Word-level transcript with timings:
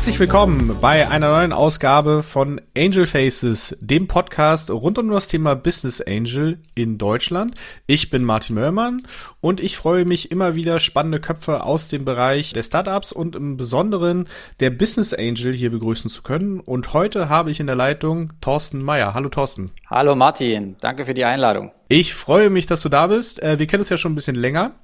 Herzlich 0.00 0.18
willkommen 0.18 0.78
bei 0.80 1.10
einer 1.10 1.28
neuen 1.28 1.52
Ausgabe 1.52 2.22
von 2.22 2.58
Angel 2.74 3.04
Faces, 3.04 3.76
dem 3.82 4.08
Podcast 4.08 4.70
rund 4.70 4.96
um 4.96 5.10
das 5.10 5.28
Thema 5.28 5.54
Business 5.54 6.00
Angel 6.00 6.56
in 6.74 6.96
Deutschland. 6.96 7.54
Ich 7.86 8.08
bin 8.08 8.24
Martin 8.24 8.54
Möllmann 8.54 9.02
und 9.42 9.60
ich 9.60 9.76
freue 9.76 10.06
mich 10.06 10.30
immer 10.30 10.54
wieder 10.54 10.80
spannende 10.80 11.20
Köpfe 11.20 11.64
aus 11.64 11.88
dem 11.88 12.06
Bereich 12.06 12.54
der 12.54 12.62
Startups 12.62 13.12
und 13.12 13.36
im 13.36 13.58
Besonderen 13.58 14.24
der 14.60 14.70
Business 14.70 15.12
Angel 15.12 15.52
hier 15.52 15.70
begrüßen 15.70 16.08
zu 16.08 16.22
können. 16.22 16.60
Und 16.60 16.94
heute 16.94 17.28
habe 17.28 17.50
ich 17.50 17.60
in 17.60 17.66
der 17.66 17.76
Leitung 17.76 18.32
Thorsten 18.40 18.82
Meyer. 18.82 19.12
Hallo 19.12 19.28
Thorsten. 19.28 19.70
Hallo 19.90 20.14
Martin, 20.14 20.76
danke 20.80 21.04
für 21.04 21.12
die 21.12 21.26
Einladung. 21.26 21.72
Ich 21.92 22.14
freue 22.14 22.50
mich, 22.50 22.66
dass 22.66 22.82
du 22.82 22.88
da 22.88 23.08
bist. 23.08 23.42
Äh, 23.42 23.58
wir 23.58 23.66
kennen 23.66 23.80
es 23.80 23.88
ja 23.88 23.98
schon 23.98 24.12
ein 24.12 24.14
bisschen 24.14 24.36
länger, 24.36 24.74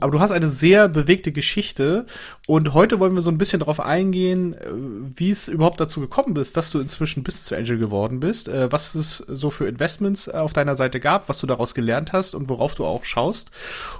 aber 0.00 0.12
du 0.12 0.20
hast 0.20 0.30
eine 0.30 0.48
sehr 0.48 0.88
bewegte 0.88 1.30
Geschichte 1.30 2.06
und 2.46 2.72
heute 2.72 2.98
wollen 2.98 3.14
wir 3.14 3.20
so 3.20 3.30
ein 3.30 3.36
bisschen 3.36 3.58
darauf 3.58 3.80
eingehen, 3.80 4.54
äh, 4.54 4.68
wie 4.72 5.30
es 5.30 5.46
überhaupt 5.46 5.78
dazu 5.78 6.00
gekommen 6.00 6.34
ist, 6.36 6.56
dass 6.56 6.70
du 6.70 6.80
inzwischen 6.80 7.22
Business 7.22 7.52
Angel 7.52 7.76
geworden 7.76 8.18
bist, 8.18 8.48
äh, 8.48 8.72
was 8.72 8.94
es 8.94 9.18
so 9.28 9.50
für 9.50 9.68
Investments 9.68 10.26
auf 10.26 10.54
deiner 10.54 10.74
Seite 10.74 11.00
gab, 11.00 11.28
was 11.28 11.38
du 11.38 11.46
daraus 11.46 11.74
gelernt 11.74 12.14
hast 12.14 12.32
und 12.32 12.48
worauf 12.48 12.74
du 12.74 12.86
auch 12.86 13.04
schaust. 13.04 13.50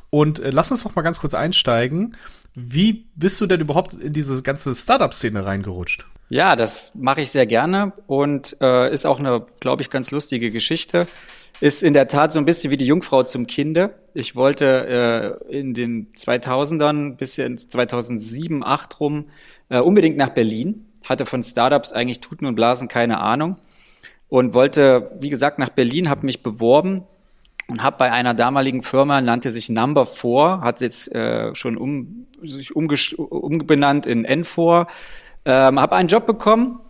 Und 0.08 0.40
lass 0.42 0.70
uns 0.70 0.84
doch 0.84 0.94
mal 0.94 1.02
ganz 1.02 1.20
kurz 1.20 1.34
einsteigen. 1.34 2.16
Wie 2.54 3.04
bist 3.14 3.42
du 3.42 3.46
denn 3.46 3.60
überhaupt 3.60 3.92
in 3.92 4.14
diese 4.14 4.40
ganze 4.40 4.74
Startup-Szene 4.74 5.44
reingerutscht? 5.44 6.06
Ja, 6.30 6.56
das 6.56 6.92
mache 6.94 7.20
ich 7.20 7.30
sehr 7.30 7.44
gerne 7.44 7.92
und 8.06 8.56
äh, 8.62 8.90
ist 8.90 9.04
auch 9.04 9.18
eine, 9.18 9.44
glaube 9.60 9.82
ich, 9.82 9.90
ganz 9.90 10.10
lustige 10.10 10.50
Geschichte 10.50 11.06
ist 11.60 11.82
in 11.82 11.94
der 11.94 12.08
Tat 12.08 12.32
so 12.32 12.38
ein 12.38 12.44
bisschen 12.44 12.70
wie 12.70 12.76
die 12.76 12.86
Jungfrau 12.86 13.22
zum 13.22 13.46
Kinde. 13.46 13.94
Ich 14.12 14.36
wollte 14.36 15.40
äh, 15.48 15.56
in 15.56 15.74
den 15.74 16.12
2000ern 16.12 17.16
bis 17.16 17.38
in 17.38 17.56
2007, 17.58 18.62
2008 18.62 19.00
rum 19.00 19.24
äh, 19.68 19.80
unbedingt 19.80 20.16
nach 20.16 20.30
Berlin. 20.30 20.86
Hatte 21.04 21.26
von 21.26 21.44
Startups 21.44 21.92
eigentlich 21.92 22.20
Tuten 22.20 22.46
und 22.46 22.54
Blasen 22.54 22.88
keine 22.88 23.20
Ahnung 23.20 23.56
und 24.28 24.54
wollte, 24.54 25.12
wie 25.20 25.30
gesagt, 25.30 25.58
nach 25.58 25.68
Berlin, 25.68 26.08
habe 26.08 26.26
mich 26.26 26.42
beworben 26.42 27.04
und 27.68 27.82
habe 27.82 27.98
bei 27.98 28.10
einer 28.10 28.34
damaligen 28.34 28.82
Firma, 28.82 29.20
nannte 29.20 29.50
sich 29.50 29.68
Number 29.68 30.06
4, 30.06 30.60
hat 30.60 30.80
jetzt 30.80 31.14
äh, 31.14 31.54
schon 31.54 31.76
um, 31.76 32.26
sich 32.42 32.74
umbenannt 32.74 34.06
in 34.06 34.26
N4, 34.26 34.86
ähm, 35.44 35.78
habe 35.78 35.94
einen 35.96 36.08
Job 36.08 36.26
bekommen 36.26 36.80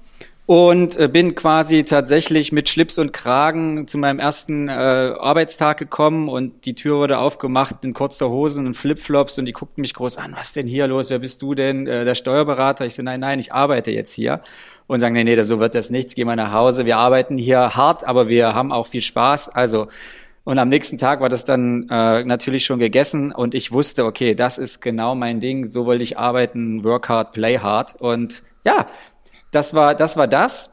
und 0.46 0.96
äh, 0.96 1.08
bin 1.08 1.34
quasi 1.34 1.84
tatsächlich 1.84 2.52
mit 2.52 2.68
Schlips 2.68 2.98
und 2.98 3.12
Kragen 3.12 3.88
zu 3.88 3.96
meinem 3.96 4.18
ersten 4.18 4.68
äh, 4.68 4.72
Arbeitstag 4.72 5.78
gekommen 5.78 6.28
und 6.28 6.66
die 6.66 6.74
Tür 6.74 6.98
wurde 6.98 7.18
aufgemacht 7.18 7.84
in 7.84 7.94
kurzer 7.94 8.28
Hosen 8.28 8.66
und 8.66 8.74
Flipflops 8.74 9.38
und 9.38 9.46
die 9.46 9.52
guckten 9.52 9.80
mich 9.80 9.94
groß 9.94 10.18
an, 10.18 10.34
was 10.36 10.52
denn 10.52 10.66
hier 10.66 10.86
los, 10.86 11.08
wer 11.08 11.18
bist 11.18 11.40
du 11.40 11.54
denn, 11.54 11.86
äh, 11.86 12.04
der 12.04 12.14
Steuerberater? 12.14 12.84
Ich 12.84 12.94
so, 12.94 13.02
nein, 13.02 13.20
nein, 13.20 13.38
ich 13.38 13.54
arbeite 13.54 13.90
jetzt 13.90 14.12
hier. 14.12 14.42
Und 14.86 15.00
sagen, 15.00 15.14
nee, 15.14 15.24
nee, 15.24 15.42
so 15.44 15.60
wird 15.60 15.74
das 15.74 15.88
nichts, 15.88 16.14
geh 16.14 16.26
mal 16.26 16.36
nach 16.36 16.52
Hause, 16.52 16.84
wir 16.84 16.98
arbeiten 16.98 17.38
hier 17.38 17.74
hart, 17.74 18.06
aber 18.06 18.28
wir 18.28 18.54
haben 18.54 18.70
auch 18.70 18.86
viel 18.86 19.00
Spaß, 19.00 19.48
also 19.48 19.88
und 20.44 20.58
am 20.58 20.68
nächsten 20.68 20.98
Tag 20.98 21.20
war 21.20 21.30
das 21.30 21.46
dann 21.46 21.88
äh, 21.88 22.22
natürlich 22.22 22.66
schon 22.66 22.78
gegessen 22.78 23.32
und 23.32 23.54
ich 23.54 23.72
wusste, 23.72 24.04
okay, 24.04 24.34
das 24.34 24.58
ist 24.58 24.82
genau 24.82 25.14
mein 25.14 25.40
Ding, 25.40 25.70
so 25.70 25.86
wollte 25.86 26.04
ich 26.04 26.18
arbeiten, 26.18 26.84
work 26.84 27.08
hard, 27.08 27.32
play 27.32 27.58
hard. 27.58 27.98
Und 27.98 28.42
ja, 28.62 28.86
das 29.54 29.74
war, 29.74 29.94
das 29.94 30.16
war 30.16 30.28
das. 30.28 30.70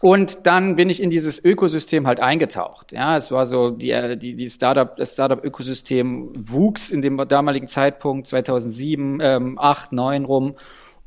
Und 0.00 0.46
dann 0.46 0.76
bin 0.76 0.90
ich 0.90 1.02
in 1.02 1.08
dieses 1.08 1.42
Ökosystem 1.42 2.06
halt 2.06 2.20
eingetaucht. 2.20 2.92
Ja, 2.92 3.16
es 3.16 3.30
war 3.30 3.46
so, 3.46 3.70
die, 3.70 4.18
die, 4.18 4.34
die 4.34 4.50
Startup, 4.50 4.94
das 4.96 5.14
Startup-Ökosystem 5.14 6.30
wuchs 6.36 6.90
in 6.90 7.00
dem 7.00 7.16
damaligen 7.26 7.68
Zeitpunkt 7.68 8.26
2007, 8.26 9.20
ähm, 9.22 9.58
8, 9.58 9.92
9 9.92 10.26
rum 10.26 10.56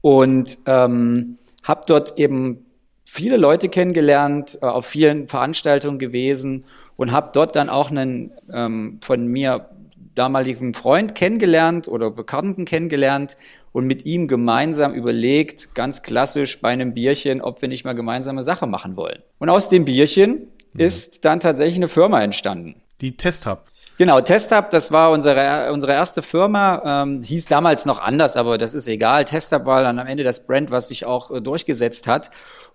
und 0.01 0.57
ähm, 0.65 1.37
habe 1.61 1.81
dort 1.85 2.17
eben 2.17 2.65
viele 3.05 3.37
Leute 3.37 3.69
kennengelernt, 3.69 4.57
äh, 4.63 4.65
auf 4.65 4.87
vielen 4.87 5.27
Veranstaltungen 5.27 5.99
gewesen 5.99 6.65
und 6.95 7.11
habe 7.11 7.29
dort 7.33 7.55
dann 7.55 7.69
auch 7.69 7.91
einen 7.91 8.31
ähm, 8.51 8.99
von 9.03 9.27
mir 9.27 9.69
damaligen 10.15 10.73
Freund 10.73 11.13
kennengelernt 11.13 11.87
oder 11.87 12.09
Bekannten 12.09 12.65
kennengelernt, 12.65 13.37
und 13.71 13.85
mit 13.85 14.05
ihm 14.05 14.27
gemeinsam 14.27 14.93
überlegt, 14.93 15.73
ganz 15.75 16.01
klassisch 16.01 16.61
bei 16.61 16.69
einem 16.69 16.93
Bierchen, 16.93 17.41
ob 17.41 17.61
wir 17.61 17.69
nicht 17.69 17.85
mal 17.85 17.93
gemeinsame 17.93 18.43
Sache 18.43 18.67
machen 18.67 18.95
wollen. 18.95 19.21
Und 19.39 19.49
aus 19.49 19.69
dem 19.69 19.85
Bierchen 19.85 20.47
mhm. 20.73 20.79
ist 20.79 21.25
dann 21.25 21.39
tatsächlich 21.39 21.77
eine 21.77 21.87
Firma 21.87 22.21
entstanden. 22.21 22.81
Die 23.01 23.15
TestHub. 23.15 23.65
Genau, 23.97 24.21
TestHub, 24.21 24.69
das 24.69 24.91
war 24.91 25.09
unsere, 25.09 25.71
unsere 25.73 25.93
erste 25.93 26.21
Firma, 26.21 27.03
ähm, 27.03 27.23
hieß 27.23 27.47
damals 27.47 27.85
noch 27.85 27.99
anders, 27.99 28.35
aber 28.35 28.59
das 28.59 28.75
ist 28.75 28.87
egal. 28.87 29.25
TestHub 29.25 29.65
war 29.65 29.81
dann 29.81 29.97
am 29.97 30.05
Ende 30.05 30.23
das 30.23 30.45
Brand, 30.45 30.69
was 30.69 30.89
sich 30.89 31.05
auch 31.05 31.31
äh, 31.31 31.41
durchgesetzt 31.41 32.05
hat. 32.05 32.29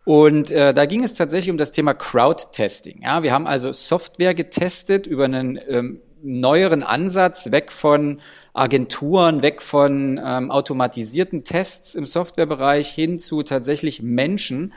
Und 0.04 0.50
äh, 0.50 0.75
da 0.75 0.84
ging 0.84 1.04
es 1.04 1.14
tatsächlich 1.14 1.50
um 1.50 1.58
das 1.58 1.70
Thema 1.70 1.94
Crowd-Testing. 1.94 3.02
Ja, 3.02 3.22
wir 3.22 3.32
haben 3.32 3.47
also 3.47 3.70
Software 3.70 4.34
getestet 4.34 5.06
über 5.06 5.25
einen 5.25 5.60
ähm, 5.69 6.00
neueren 6.22 6.82
Ansatz, 6.82 7.50
weg 7.50 7.72
von 7.72 8.20
Agenturen, 8.54 9.42
weg 9.42 9.62
von 9.62 10.20
ähm, 10.24 10.50
automatisierten 10.50 11.44
Tests 11.44 11.94
im 11.94 12.06
Softwarebereich 12.06 12.88
hin 12.88 13.18
zu 13.18 13.42
tatsächlich 13.42 14.02
Menschen, 14.02 14.72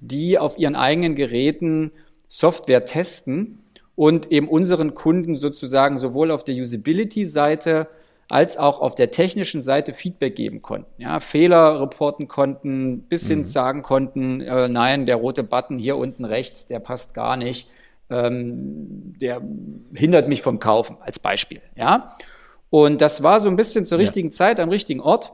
die 0.00 0.38
auf 0.38 0.58
ihren 0.58 0.76
eigenen 0.76 1.14
Geräten 1.14 1.92
Software 2.28 2.84
testen 2.84 3.58
und 3.96 4.32
eben 4.32 4.48
unseren 4.48 4.94
Kunden 4.94 5.34
sozusagen 5.34 5.98
sowohl 5.98 6.30
auf 6.30 6.44
der 6.44 6.54
Usability-Seite 6.54 7.88
als 8.30 8.56
auch 8.56 8.80
auf 8.80 8.94
der 8.94 9.10
technischen 9.10 9.60
Seite 9.60 9.92
Feedback 9.92 10.36
geben 10.36 10.62
konnten. 10.62 11.02
Ja, 11.02 11.18
Fehler 11.18 11.80
reporten 11.80 12.28
konnten, 12.28 13.02
bis 13.02 13.26
hin 13.26 13.40
mhm. 13.40 13.44
sagen 13.44 13.82
konnten, 13.82 14.40
äh, 14.40 14.68
nein, 14.68 15.04
der 15.04 15.16
rote 15.16 15.42
Button 15.42 15.78
hier 15.78 15.96
unten 15.96 16.24
rechts, 16.24 16.68
der 16.68 16.78
passt 16.78 17.12
gar 17.12 17.36
nicht, 17.36 17.68
ähm, 18.10 19.14
der 19.20 19.40
hindert 19.94 20.28
mich 20.28 20.42
vom 20.42 20.58
Kaufen 20.58 20.96
als 21.00 21.18
Beispiel. 21.18 21.60
Ja, 21.76 22.16
und 22.70 23.00
das 23.00 23.22
war 23.22 23.40
so 23.40 23.48
ein 23.48 23.56
bisschen 23.56 23.84
zur 23.84 23.98
richtigen 23.98 24.28
ja. 24.28 24.34
Zeit 24.34 24.60
am 24.60 24.68
richtigen 24.68 25.00
Ort. 25.00 25.32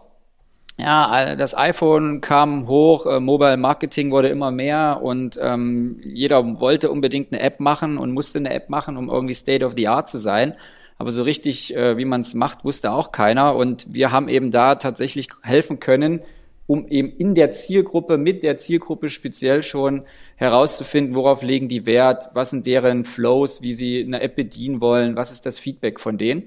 Ja, 0.79 1.37
das 1.37 1.57
iPhone 1.57 2.21
kam 2.21 2.69
hoch, 2.69 3.07
äh, 3.07 3.19
Mobile 3.19 3.57
Marketing 3.57 4.11
wurde 4.11 4.29
immer 4.29 4.51
mehr 4.51 5.01
und 5.03 5.39
ähm, 5.41 6.01
jeder 6.03 6.61
wollte 6.61 6.91
unbedingt 6.91 7.33
eine 7.33 7.41
App 7.41 7.61
machen 7.61 7.97
und 7.97 8.13
musste 8.13 8.39
eine 8.39 8.53
App 8.53 8.69
machen, 8.69 8.99
um 8.99 9.09
irgendwie 9.09 9.33
State 9.33 9.65
of 9.65 9.73
the 9.75 9.89
Art 9.89 10.11
zu 10.11 10.19
sein. 10.19 10.55
Aber 10.99 11.11
so 11.13 11.23
richtig, 11.23 11.75
äh, 11.75 11.97
wie 11.97 12.05
man 12.05 12.21
es 12.21 12.35
macht, 12.35 12.65
wusste 12.65 12.93
auch 12.93 13.11
keiner. 13.11 13.57
Und 13.57 13.87
wir 13.93 14.13
haben 14.13 14.29
eben 14.29 14.51
da 14.51 14.75
tatsächlich 14.75 15.29
helfen 15.43 15.81
können, 15.81 16.21
um 16.67 16.89
eben 16.89 17.11
in 17.11 17.35
der 17.35 17.53
Zielgruppe, 17.53 18.19
mit 18.19 18.43
der 18.43 18.59
Zielgruppe 18.59 19.09
speziell 19.09 19.63
schon 19.63 20.03
herauszufinden, 20.35 21.15
worauf 21.15 21.43
legen 21.43 21.69
die 21.69 21.87
Wert, 21.87 22.31
was 22.35 22.51
sind 22.51 22.67
deren 22.67 23.05
Flows, 23.05 23.63
wie 23.63 23.73
sie 23.73 24.03
eine 24.05 24.21
App 24.21 24.37
bedienen 24.37 24.81
wollen, 24.81 25.17
was 25.17 25.31
ist 25.31 25.47
das 25.47 25.59
Feedback 25.59 26.01
von 26.01 26.19
denen. 26.19 26.45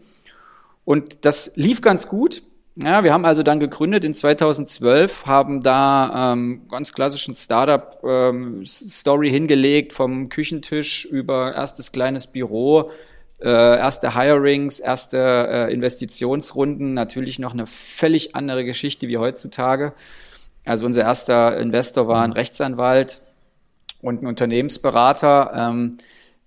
Und 0.84 1.26
das 1.26 1.52
lief 1.56 1.82
ganz 1.82 2.08
gut. 2.08 2.44
Ja, 2.76 3.04
wir 3.04 3.12
haben 3.12 3.26
also 3.26 3.44
dann 3.44 3.60
gegründet 3.60 4.06
in 4.06 4.14
2012, 4.14 5.26
haben 5.26 5.62
da 5.62 6.32
ähm, 6.34 6.62
ganz 6.70 6.94
klassischen 6.94 7.36
Startup-Story 7.36 9.28
ähm, 9.28 9.34
hingelegt, 9.34 9.92
vom 9.92 10.30
Küchentisch 10.30 11.04
über 11.06 11.54
erstes 11.54 11.92
kleines 11.92 12.28
Büro, 12.28 12.92
äh, 13.42 13.48
erste 13.50 14.16
Hirings, 14.16 14.80
erste 14.80 15.18
äh, 15.18 15.74
Investitionsrunden, 15.74 16.94
natürlich 16.94 17.40
noch 17.40 17.54
eine 17.54 17.68
völlig 17.68 18.36
andere 18.36 18.66
Geschichte 18.66 19.08
wie 19.08 19.18
heutzutage. 19.18 19.94
Also 20.66 20.86
unser 20.86 21.02
erster 21.02 21.58
Investor 21.58 22.08
war 22.08 22.24
ein 22.24 22.34
Rechtsanwalt 22.34 23.22
und 24.02 24.22
ein 24.22 24.28
Unternehmensberater, 24.28 25.52
ähm, 25.56 25.98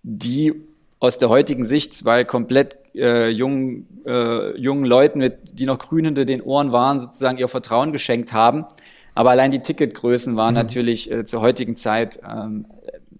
die 0.02 0.54
aus 1.00 1.18
der 1.18 1.28
heutigen 1.28 1.64
Sicht 1.64 1.94
zwei 1.94 2.24
komplett 2.24 2.76
äh, 2.94 3.28
jungen, 3.28 3.86
äh, 4.06 4.56
jungen 4.56 4.84
Leuten, 4.84 5.18
mit, 5.18 5.58
die 5.58 5.66
noch 5.66 5.78
grün 5.78 6.04
hinter 6.04 6.24
den 6.24 6.42
Ohren 6.42 6.72
waren, 6.72 7.00
sozusagen 7.00 7.38
ihr 7.38 7.48
Vertrauen 7.48 7.92
geschenkt 7.92 8.32
haben. 8.32 8.66
Aber 9.14 9.30
allein 9.30 9.50
die 9.50 9.60
Ticketgrößen 9.60 10.36
waren 10.36 10.54
mhm. 10.54 10.60
natürlich 10.60 11.10
äh, 11.10 11.24
zur 11.24 11.40
heutigen 11.40 11.76
Zeit, 11.76 12.20
ähm, 12.28 12.66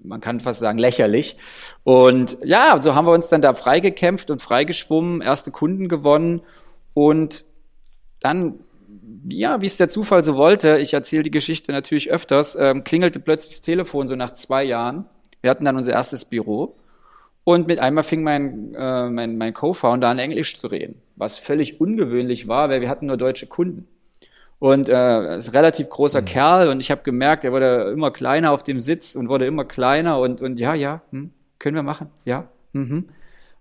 man 0.05 0.21
kann 0.21 0.41
fast 0.41 0.61
sagen, 0.61 0.79
lächerlich. 0.79 1.37
Und 1.85 2.39
ja, 2.45 2.81
so 2.81 2.95
haben 2.95 3.07
wir 3.07 3.13
uns 3.13 3.29
dann 3.29 3.43
da 3.43 3.55
freigekämpft 3.55 4.31
und 4.31 4.43
freigeschwommen, 4.43 5.21
erste 5.21 5.51
Kunden 5.51 5.89
gewonnen 5.89 6.43
und 6.95 7.45
dann 8.21 8.61
ja, 9.29 9.61
wie 9.61 9.67
es 9.67 9.77
der 9.77 9.89
Zufall 9.89 10.25
so 10.25 10.37
wollte, 10.37 10.79
ich 10.79 10.95
erzähle 10.95 11.23
die 11.23 11.31
Geschichte 11.31 11.73
natürlich 11.73 12.11
öfters, 12.11 12.57
ähm, 12.59 12.85
klingelte 12.85 13.21
plötzlich 13.21 13.57
das 13.57 13.63
Telefon 13.63 14.09
so 14.09 14.17
nach 14.17 14.33
zwei 14.35 14.65
Jahren. 14.65 15.07
Wir 15.41 15.51
hatten 15.51 15.65
dann 15.65 15.77
unser 15.77 15.93
erstes 15.93 16.25
Büro 16.25 16.77
und 17.45 17.67
mit 17.67 17.81
einmal 17.81 18.05
fing 18.05 18.23
mein, 18.23 18.75
äh, 18.75 19.11
mein, 19.11 19.37
mein 19.39 19.55
Co-Founder 19.55 20.09
an, 20.09 20.19
Englisch 20.19 20.57
zu 20.57 20.69
reden, 20.69 21.01
was 21.17 21.39
völlig 21.39 21.81
ungewöhnlich 21.81 22.49
war, 22.49 22.69
weil 22.69 22.81
wir 22.81 22.89
hatten 22.89 23.07
nur 23.07 23.17
deutsche 23.17 23.47
Kunden. 23.47 23.89
Und 24.63 24.89
äh, 24.89 25.39
ist 25.39 25.49
ein 25.49 25.57
relativ 25.57 25.89
großer 25.89 26.21
mhm. 26.21 26.25
Kerl 26.25 26.69
und 26.69 26.79
ich 26.79 26.93
habe 26.93 27.03
gemerkt, 27.03 27.43
er 27.43 27.51
wurde 27.51 27.91
immer 27.93 28.13
kleiner 28.13 28.53
auf 28.53 28.63
dem 28.63 28.79
Sitz 28.79 29.17
und 29.17 29.29
wurde 29.29 29.45
immer 29.45 29.65
kleiner 29.65 30.21
und, 30.21 30.41
und 30.41 30.61
ja, 30.61 30.73
ja, 30.73 31.03
hm, 31.11 31.33
können 31.59 31.75
wir 31.75 31.83
machen, 31.83 32.11
ja. 32.25 32.47
Mhm. 32.71 33.09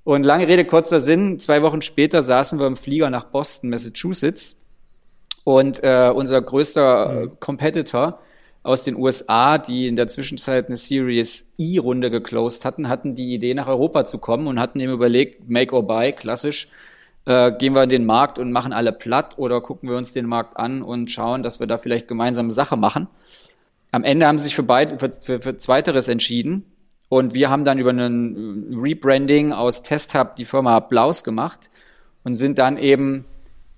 Und 0.03 0.21
lange 0.21 0.48
Rede, 0.48 0.63
kurzer 0.63 1.01
Sinn, 1.01 1.39
zwei 1.39 1.63
Wochen 1.63 1.81
später 1.81 2.21
saßen 2.21 2.59
wir 2.59 2.68
im 2.68 2.75
Flieger 2.75 3.09
nach 3.09 3.24
Boston, 3.24 3.71
Massachusetts 3.71 4.59
Und 5.44 5.83
äh, 5.83 6.12
unser 6.13 6.39
größter 6.39 7.09
mhm. 7.09 7.39
Competitor 7.39 8.19
aus 8.62 8.83
den 8.83 8.95
USA, 8.95 9.57
die 9.57 9.88
in 9.88 9.95
der 9.95 10.07
Zwischenzeit 10.07 10.68
eine 10.68 10.77
Series 10.77 11.51
E-Runde 11.57 12.12
geclosed 12.12 12.63
hatten, 12.63 12.89
hatten 12.89 13.15
die 13.15 13.33
Idee, 13.33 13.56
nach 13.56 13.65
Europa 13.65 14.06
zu 14.06 14.19
kommen 14.19 14.45
und 14.45 14.59
hatten 14.59 14.80
eben 14.80 14.94
überlegt, 14.94 15.50
Make 15.50 15.75
or 15.75 15.81
Buy, 15.81 16.13
klassisch, 16.13 16.68
äh, 17.25 17.51
gehen 17.51 17.73
wir 17.73 17.83
in 17.83 17.89
den 17.89 18.06
Markt 18.06 18.39
und 18.39 18.51
machen 18.51 18.73
alle 18.73 18.91
platt 18.91 19.38
oder 19.38 19.62
gucken 19.62 19.89
wir 19.89 19.97
uns 19.97 20.12
den 20.12 20.25
Markt 20.25 20.57
an 20.57 20.81
und 20.81 21.12
schauen, 21.12 21.44
dass 21.44 21.59
wir 21.59 21.68
da 21.68 21.77
vielleicht 21.77 22.07
gemeinsame 22.07 22.51
Sache 22.51 22.77
machen. 22.77 23.07
Am 23.91 24.03
Ende 24.03 24.25
haben 24.25 24.38
sie 24.38 24.45
sich 24.45 24.56
für, 24.56 24.63
beid, 24.63 25.00
für, 25.00 25.12
für, 25.12 25.41
für 25.41 25.57
Zweiteres 25.57 26.07
entschieden 26.07 26.65
und 27.09 27.33
wir 27.33 27.50
haben 27.50 27.65
dann 27.65 27.77
über 27.77 27.91
ein 27.91 28.73
Rebranding 28.75 29.51
aus 29.51 29.83
TestHub 29.83 30.35
die 30.38 30.45
Firma 30.45 30.77
Applaus 30.77 31.23
gemacht 31.23 31.69
und 32.23 32.35
sind 32.35 32.57
dann 32.57 32.77
eben 32.77 33.25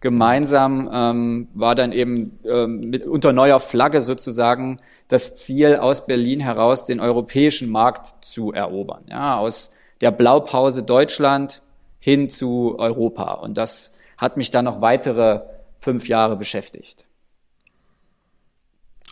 gemeinsam 0.04 0.90
ähm, 0.94 1.48
war 1.54 1.74
dann 1.75 1.94
eben 1.94 2.38
ähm, 2.44 2.81
mit, 2.81 3.06
unter 3.06 3.34
neuer 3.34 3.62
Flagge 3.62 4.01
sozusagen 4.01 4.78
das 5.07 5.34
Ziel 5.36 5.78
aus 5.78 6.06
Berlin 6.06 6.42
heraus 6.42 6.84
den 6.84 7.00
europäischen 7.00 7.72
Markt 7.72 8.24
zu 8.24 8.51
erobern. 8.51 9.06
Ja, 9.10 9.38
aus 9.38 9.74
der 10.01 10.12
Blaupause 10.12 10.84
Deutschland 10.84 11.62
hin 12.04 12.30
zu 12.30 12.76
Europa. 12.78 13.36
Und 13.36 13.58
das 13.58 13.94
hat 14.18 14.36
mich 14.36 14.52
dann 14.52 14.66
noch 14.66 14.82
weitere 14.82 15.40
fünf 15.80 16.10
Jahre 16.10 16.36
beschäftigt. 16.36 17.06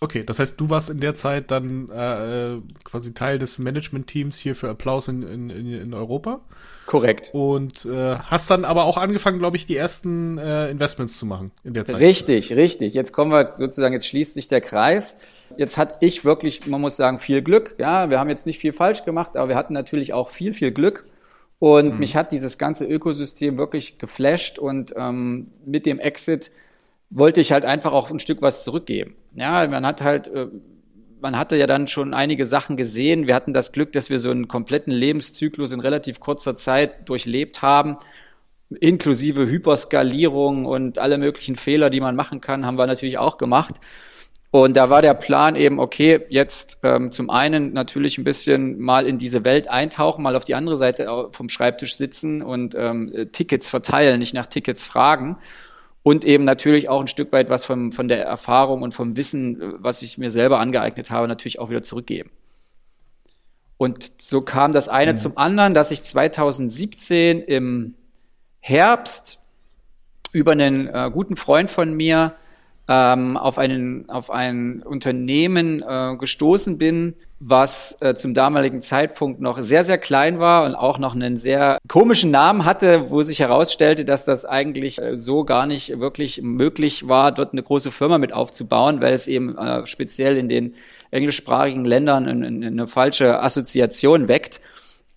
Okay, 0.02 0.24
das 0.26 0.40
heißt, 0.40 0.60
du 0.60 0.70
warst 0.70 0.90
in 0.90 1.00
der 1.00 1.16
Zeit 1.16 1.52
dann 1.52 1.90
äh, 1.90 2.58
quasi 2.84 3.14
Teil 3.14 3.40
des 3.40 3.60
Management-Teams 3.60 4.38
hier 4.38 4.56
für 4.56 4.68
Applaus 4.68 5.08
in, 5.08 5.24
in, 5.24 5.50
in 5.50 5.94
Europa. 5.94 6.42
Korrekt. 6.86 7.30
Und 7.32 7.86
äh, 7.86 8.18
hast 8.18 8.50
dann 8.50 8.66
aber 8.66 8.84
auch 8.84 8.98
angefangen, 8.98 9.40
glaube 9.40 9.56
ich, 9.56 9.66
die 9.66 9.78
ersten 9.78 10.38
äh, 10.38 10.70
Investments 10.70 11.18
zu 11.18 11.26
machen 11.26 11.52
in 11.64 11.74
der 11.74 11.86
Zeit. 11.86 12.02
Richtig, 12.02 12.54
richtig. 12.58 12.94
Jetzt 12.94 13.14
kommen 13.14 13.32
wir 13.32 13.54
sozusagen, 13.58 13.94
jetzt 13.94 14.08
schließt 14.08 14.34
sich 14.34 14.50
der 14.50 14.60
Kreis. 14.60 15.16
Jetzt 15.56 15.78
hatte 15.78 15.96
ich 16.02 16.26
wirklich, 16.26 16.68
man 16.68 16.82
muss 16.82 16.98
sagen, 16.98 17.20
viel 17.20 17.42
Glück. 17.42 17.76
Ja, 17.78 18.10
wir 18.10 18.20
haben 18.20 18.30
jetzt 18.30 18.46
nicht 18.46 18.60
viel 18.60 18.74
falsch 18.74 19.06
gemacht, 19.06 19.38
aber 19.38 19.48
wir 19.48 19.56
hatten 19.56 19.74
natürlich 19.74 20.12
auch 20.12 20.28
viel, 20.28 20.54
viel 20.54 20.74
Glück. 20.74 21.06
Und 21.62 21.94
mhm. 21.94 22.00
mich 22.00 22.16
hat 22.16 22.32
dieses 22.32 22.58
ganze 22.58 22.88
Ökosystem 22.88 23.60
wirklich 23.60 24.00
geflasht 24.00 24.58
und 24.58 24.96
ähm, 24.98 25.52
mit 25.64 25.86
dem 25.86 26.00
Exit 26.00 26.50
wollte 27.12 27.40
ich 27.40 27.52
halt 27.52 27.66
einfach 27.66 27.94
auch 27.94 28.10
ein 28.10 28.18
Stück 28.18 28.42
was 28.42 28.64
zurückgeben. 28.64 29.14
Ja, 29.36 29.68
man 29.68 29.86
hat 29.86 30.02
halt, 30.02 30.28
äh, 30.30 30.48
man 31.22 31.38
hatte 31.38 31.58
ja 31.58 31.68
dann 31.68 31.88
schon 31.88 32.16
einige 32.16 32.48
Sachen 32.48 32.78
gesehen. 32.78 33.28
Wir 33.28 33.36
hatten 33.36 33.54
das 33.54 33.74
Glück, 33.74 33.92
dass 33.92 34.10
wir 34.10 34.18
so 34.18 34.32
einen 34.32 34.48
kompletten 34.48 34.92
Lebenszyklus 34.92 35.72
in 35.72 35.82
relativ 35.82 36.20
kurzer 36.20 36.58
Zeit 36.58 37.08
durchlebt 37.08 37.62
haben. 37.62 37.98
Inklusive 38.80 39.46
Hyperskalierung 39.46 40.66
und 40.66 40.98
alle 40.98 41.20
möglichen 41.20 41.58
Fehler, 41.58 41.92
die 41.92 42.02
man 42.02 42.16
machen 42.16 42.42
kann, 42.42 42.66
haben 42.66 42.80
wir 42.80 42.88
natürlich 42.88 43.20
auch 43.20 43.38
gemacht. 43.38 43.76
Und 44.52 44.76
da 44.76 44.90
war 44.90 45.02
der 45.02 45.14
Plan 45.14 45.56
eben, 45.56 45.80
okay, 45.80 46.26
jetzt 46.28 46.80
ähm, 46.84 47.14
zum 47.14 47.30
einen 47.30 47.72
natürlich 47.72 48.18
ein 48.18 48.26
bisschen 48.26 48.80
mal 48.80 49.08
in 49.08 49.18
diese 49.18 49.46
Welt 49.46 49.70
eintauchen, 49.70 50.22
mal 50.22 50.36
auf 50.36 50.44
die 50.44 50.56
andere 50.56 50.76
Seite 50.76 51.30
vom 51.32 51.48
Schreibtisch 51.48 51.96
sitzen 51.96 52.42
und 52.42 52.76
ähm, 52.76 53.30
Tickets 53.32 53.70
verteilen, 53.70 54.20
nicht 54.20 54.34
nach 54.34 54.48
Tickets 54.48 54.86
fragen. 54.86 55.38
Und 56.04 56.26
eben 56.26 56.44
natürlich 56.44 56.90
auch 56.90 57.00
ein 57.00 57.08
Stück 57.08 57.32
weit 57.32 57.50
was 57.50 57.64
vom, 57.64 57.94
von 57.94 58.10
der 58.10 58.26
Erfahrung 58.26 58.82
und 58.82 58.94
vom 58.94 59.16
Wissen, 59.16 59.76
was 59.78 60.02
ich 60.02 60.18
mir 60.18 60.32
selber 60.32 60.60
angeeignet 60.60 61.12
habe, 61.12 61.30
natürlich 61.30 61.60
auch 61.60 61.70
wieder 61.70 61.84
zurückgeben. 61.84 62.32
Und 63.78 64.12
so 64.22 64.42
kam 64.42 64.74
das 64.74 64.90
eine 64.90 65.14
mhm. 65.14 65.18
zum 65.18 65.38
anderen, 65.38 65.74
dass 65.74 65.92
ich 65.92 66.04
2017 66.04 67.42
im 67.42 67.96
Herbst 68.60 69.40
über 70.34 70.52
einen 70.52 70.88
äh, 70.88 71.10
guten 71.14 71.38
Freund 71.38 71.72
von 71.72 71.94
mir 71.94 72.36
ähm, 72.92 73.38
auf, 73.38 73.58
einen, 73.58 74.10
auf 74.10 74.30
ein 74.30 74.84
Unternehmen 74.84 75.82
äh, 75.82 76.18
gestoßen 76.18 76.78
bin, 76.78 77.16
was 77.40 77.98
äh, 78.02 78.16
zum 78.16 78.34
damaligen 78.34 78.82
Zeitpunkt 78.82 79.40
noch 79.40 79.62
sehr, 79.62 79.86
sehr 79.86 79.98
klein 79.98 80.40
war 80.40 80.66
und 80.66 80.76
auch 80.76 81.00
noch 81.00 81.16
einen 81.16 81.38
sehr 81.38 81.78
komischen 81.88 82.32
Namen 82.32 82.66
hatte, 82.66 83.10
wo 83.10 83.24
sich 83.24 83.40
herausstellte, 83.40 84.04
dass 84.04 84.26
das 84.26 84.44
eigentlich 84.44 85.02
äh, 85.02 85.16
so 85.16 85.46
gar 85.46 85.66
nicht 85.66 86.00
wirklich 86.00 86.42
möglich 86.42 87.08
war, 87.08 87.32
dort 87.32 87.54
eine 87.54 87.64
große 87.64 87.92
Firma 87.92 88.18
mit 88.18 88.34
aufzubauen, 88.34 89.02
weil 89.02 89.14
es 89.14 89.28
eben 89.28 89.58
äh, 89.58 89.86
speziell 89.86 90.38
in 90.38 90.50
den 90.50 90.76
englischsprachigen 91.12 91.86
Ländern 91.86 92.28
eine, 92.28 92.68
eine 92.68 92.88
falsche 92.88 93.42
Assoziation 93.42 94.28
weckt. 94.28 94.60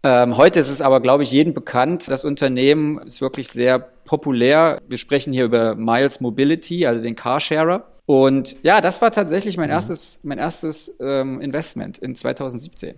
Ähm, 0.06 0.36
heute 0.36 0.60
ist 0.60 0.68
es 0.68 0.82
aber, 0.82 1.00
glaube 1.00 1.22
ich, 1.22 1.32
jedem 1.32 1.54
bekannt. 1.54 2.08
Das 2.08 2.24
Unternehmen 2.24 2.98
ist 2.98 3.22
wirklich 3.22 3.48
sehr 3.48 3.78
populär. 3.78 4.82
Wir 4.86 4.98
sprechen 4.98 5.32
hier 5.32 5.46
über 5.46 5.74
Miles 5.76 6.20
Mobility, 6.20 6.86
also 6.86 7.02
den 7.02 7.16
Carsharer. 7.16 7.86
Und 8.04 8.56
ja, 8.62 8.82
das 8.82 9.00
war 9.00 9.12
tatsächlich 9.12 9.56
mein 9.56 9.68
mhm. 9.68 9.72
erstes, 9.72 10.20
mein 10.22 10.36
erstes 10.36 10.94
ähm, 11.00 11.40
Investment 11.40 11.96
in 11.96 12.14
2017. 12.14 12.96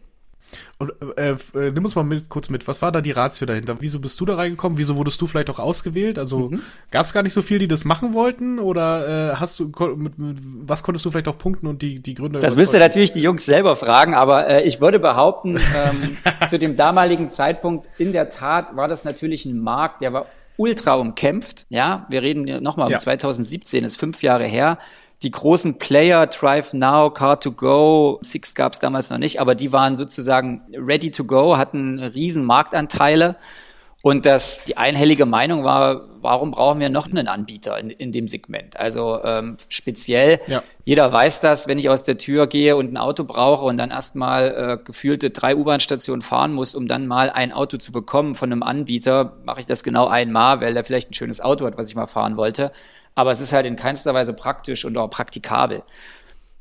Und 0.79 0.93
äh, 1.17 1.31
äh, 1.31 1.71
nimm 1.71 1.85
uns 1.85 1.95
mal 1.95 2.03
mit, 2.03 2.29
kurz 2.29 2.51
mit, 2.51 2.69
was 2.69 2.83
war 2.83 2.93
da 2.93 3.01
die 3.01 3.11
Ratio 3.11 3.47
dahinter? 3.47 3.77
Wieso 3.81 3.99
bist 3.99 4.21
du 4.21 4.27
da 4.27 4.37
reingekommen? 4.37 4.79
Wieso 4.79 4.97
wurdest 4.97 5.21
du 5.21 5.27
vielleicht 5.27 5.51
auch 5.51 5.59
ausgewählt? 5.59 6.19
Also 6.19 6.51
mhm. 6.51 6.63
gab 6.91 7.07
es 7.07 7.13
gar 7.13 7.23
nicht 7.23 7.33
so 7.33 7.43
viel, 7.43 7.59
die 7.59 7.69
das 7.69 7.85
machen 7.85 8.13
wollten? 8.13 8.59
Oder 8.59 9.33
äh, 9.33 9.37
hast 9.37 9.59
du 9.59 9.73
mit, 9.97 10.19
mit, 10.19 10.39
was 10.41 10.83
konntest 10.83 11.05
du 11.07 11.11
vielleicht 11.11 11.29
auch 11.29 11.39
punkten 11.39 11.67
und 11.67 11.83
die, 11.83 12.01
die 12.01 12.15
Gründe? 12.15 12.41
Das 12.41 12.57
müsste 12.57 12.79
natürlich 12.79 13.13
die 13.13 13.23
Jungs 13.23 13.47
selber 13.47 13.77
fragen, 13.77 14.15
aber 14.15 14.49
äh, 14.49 14.63
ich 14.63 14.81
würde 14.81 14.99
behaupten, 14.99 15.57
ähm, 15.57 16.17
zu 16.49 16.59
dem 16.59 16.77
damaligen 16.77 17.31
Zeitpunkt 17.31 17.89
in 17.99 18.13
der 18.13 18.29
Tat 18.29 18.77
war 18.77 18.89
das 18.89 19.05
natürlich 19.05 19.47
ein 19.47 19.59
Markt, 19.59 20.03
der 20.03 20.13
war 20.13 20.27
ultra 20.59 20.95
umkämpft. 20.95 21.67
Ja, 21.69 22.07
wir 22.09 22.23
reden 22.23 22.63
nochmal 22.63 22.91
ja. 22.91 22.97
um 22.97 23.01
2017, 23.01 23.85
ist 23.85 23.97
fünf 23.97 24.23
Jahre 24.23 24.45
her 24.45 24.79
die 25.23 25.31
großen 25.31 25.79
Player, 25.79 26.27
Drive 26.27 26.73
Now, 26.73 27.07
Car2Go, 27.07 28.25
Six 28.25 28.55
gab 28.55 28.75
es 28.75 28.81
damals 28.81 29.11
noch 29.11 29.19
nicht, 29.19 29.41
aber 29.41 29.55
die 29.55 29.73
waren 29.73 29.97
sozusagen 29.97 30.63
ready 30.75 31.11
to 31.11 31.25
go, 31.25 31.57
hatten 31.57 31.99
riesen 31.99 32.45
Marktanteile. 32.45 33.37
Und 34.03 34.25
das, 34.25 34.63
die 34.63 34.77
einhellige 34.77 35.27
Meinung 35.27 35.65
war, 35.65 36.03
warum 36.21 36.53
brauchen 36.53 36.79
wir 36.79 36.91
noch 36.91 37.09
einen 37.09 37.27
Anbieter 37.27 37.77
in, 37.77 37.91
in 37.91 38.13
dem 38.13 38.29
Segment? 38.29 38.79
Also 38.79 39.19
ähm, 39.25 39.57
speziell, 39.69 40.41
ja. 40.47 40.63
jeder 40.85 41.13
weiß 41.13 41.41
das, 41.41 41.67
wenn 41.67 41.79
ich 41.79 41.89
aus 41.89 42.05
der 42.05 42.17
Tür 42.17 42.47
gehe 42.47 42.77
und 42.77 42.93
ein 42.93 42.99
Auto 42.99 43.25
brauche 43.25 43.65
und 43.65 43.79
dann 43.79 43.91
erstmal 43.91 44.79
äh, 44.79 44.85
gefühlte 44.85 45.31
drei 45.31 45.57
U-Bahn-Stationen 45.57 46.23
fahren 46.23 46.53
muss, 46.53 46.77
um 46.77 46.87
dann 46.87 47.09
mal 47.09 47.31
ein 47.31 47.53
Auto 47.53 47.79
zu 47.79 47.91
bekommen 47.91 48.37
von 48.37 48.53
einem 48.53 48.63
Anbieter, 48.63 49.33
mache 49.45 49.59
ich 49.59 49.67
das 49.67 49.83
genau 49.83 50.07
einmal, 50.07 50.61
weil 50.61 50.75
der 50.75 50.85
vielleicht 50.85 51.11
ein 51.11 51.15
schönes 51.15 51.41
Auto 51.41 51.67
hat, 51.67 51.77
was 51.77 51.89
ich 51.89 51.97
mal 51.97 52.07
fahren 52.07 52.37
wollte 52.37 52.71
aber 53.17 53.33
es 53.33 53.41
ist 53.41 53.53
halt 53.53 53.67
in 53.67 53.75
keinster 53.75 54.15
Weise 54.15 54.33
praktisch 54.33 54.85
und 54.85 54.97
auch 54.97 55.09
praktikabel. 55.09 55.83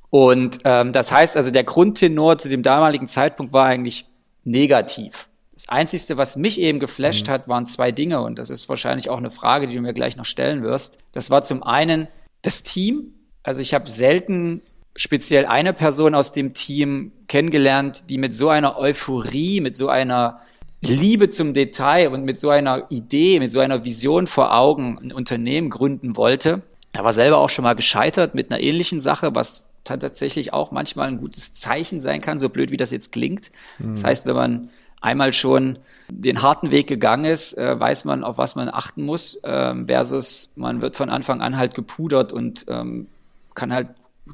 Und 0.09 0.59
ähm, 0.63 0.93
das 0.93 1.11
heißt 1.11 1.37
also, 1.37 1.51
der 1.51 1.65
Grundtenor 1.65 2.37
zu 2.39 2.49
dem 2.49 2.63
damaligen 2.63 3.05
Zeitpunkt 3.05 3.53
war 3.53 3.65
eigentlich 3.65 4.05
negativ. 4.45 5.27
Das 5.53 5.69
Einzige, 5.69 6.17
was 6.17 6.35
mich 6.35 6.59
eben 6.59 6.79
geflasht 6.79 7.27
mhm. 7.27 7.31
hat, 7.31 7.47
waren 7.47 7.67
zwei 7.67 7.91
Dinge 7.91 8.21
und 8.21 8.39
das 8.39 8.49
ist 8.49 8.67
wahrscheinlich 8.69 9.09
auch 9.09 9.17
eine 9.17 9.31
Frage, 9.31 9.67
die 9.67 9.75
du 9.75 9.81
mir 9.81 9.93
gleich 9.93 10.15
noch 10.15 10.25
stellen 10.25 10.63
wirst. 10.63 10.97
Das 11.11 11.29
war 11.29 11.43
zum 11.43 11.61
einen 11.61 12.07
das 12.41 12.63
Team. 12.63 13.13
Also 13.43 13.61
ich 13.61 13.73
habe 13.73 13.89
selten 13.89 14.61
speziell 14.95 15.45
eine 15.45 15.73
Person 15.73 16.15
aus 16.15 16.31
dem 16.31 16.53
Team 16.53 17.11
kennengelernt, 17.27 18.05
die 18.09 18.17
mit 18.17 18.33
so 18.33 18.47
einer 18.49 18.77
Euphorie, 18.77 19.59
mit 19.59 19.75
so 19.75 19.89
einer 19.89 20.39
Liebe 20.87 21.29
zum 21.29 21.53
Detail 21.53 22.09
und 22.09 22.23
mit 22.23 22.39
so 22.39 22.49
einer 22.49 22.85
Idee, 22.89 23.39
mit 23.39 23.51
so 23.51 23.59
einer 23.59 23.83
Vision 23.83 24.27
vor 24.27 24.55
Augen 24.55 24.99
ein 25.01 25.11
Unternehmen 25.11 25.69
gründen 25.69 26.15
wollte. 26.15 26.61
Er 26.93 27.03
war 27.03 27.13
selber 27.13 27.37
auch 27.37 27.49
schon 27.49 27.63
mal 27.63 27.75
gescheitert 27.75 28.35
mit 28.35 28.51
einer 28.51 28.61
ähnlichen 28.61 29.01
Sache, 29.01 29.35
was 29.35 29.63
tatsächlich 29.83 30.53
auch 30.53 30.71
manchmal 30.71 31.07
ein 31.07 31.19
gutes 31.19 31.53
Zeichen 31.53 32.01
sein 32.01 32.21
kann, 32.21 32.39
so 32.39 32.49
blöd 32.49 32.71
wie 32.71 32.77
das 32.77 32.91
jetzt 32.91 33.11
klingt. 33.11 33.51
Mhm. 33.79 33.95
Das 33.95 34.03
heißt, 34.03 34.25
wenn 34.25 34.35
man 34.35 34.69
einmal 35.01 35.33
schon 35.33 35.77
den 36.09 36.41
harten 36.41 36.71
Weg 36.71 36.87
gegangen 36.87 37.25
ist, 37.25 37.57
äh, 37.57 37.79
weiß 37.79 38.05
man, 38.05 38.23
auf 38.23 38.37
was 38.37 38.55
man 38.55 38.69
achten 38.69 39.03
muss, 39.03 39.35
äh, 39.43 39.75
versus 39.85 40.51
man 40.55 40.81
wird 40.81 40.95
von 40.95 41.09
Anfang 41.09 41.41
an 41.41 41.57
halt 41.57 41.75
gepudert 41.75 42.31
und 42.31 42.65
ähm, 42.67 43.07
kann 43.53 43.73
halt, 43.73 43.89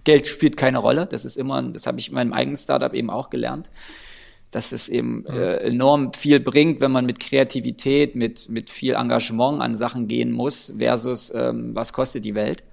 Geld 0.05 0.25
spielt 0.25 0.55
keine 0.55 0.77
Rolle. 0.77 1.05
Das 1.05 1.25
ist 1.25 1.36
immer, 1.36 1.62
das 1.62 1.86
habe 1.86 2.00
ich 2.00 2.10
in 2.10 2.13
meinem 2.13 2.34
eigenen 2.34 2.58
Startup 2.58 2.93
eben 2.93 3.10
auch 3.10 3.29
gelernt 3.29 3.70
dass 4.51 4.74
es 4.74 4.89
eben 4.89 5.25
äh, 5.25 5.55
enorm 5.58 6.13
viel 6.13 6.41
bringt, 6.41 6.81
wenn 6.81 6.91
man 6.91 7.05
mit 7.05 7.20
Kreativität, 7.20 8.15
mit, 8.15 8.50
mit 8.50 8.70
viel 8.70 8.96
Engagement 8.96 9.62
an 9.62 9.75
Sachen 9.75 10.08
gehen 10.08 10.31
muss, 10.31 10.74
versus 10.77 11.31
ähm, 11.34 11.74
was 11.74 11.93
kostet 11.93 12.25
die 12.25 12.36
Welt. 12.36 12.63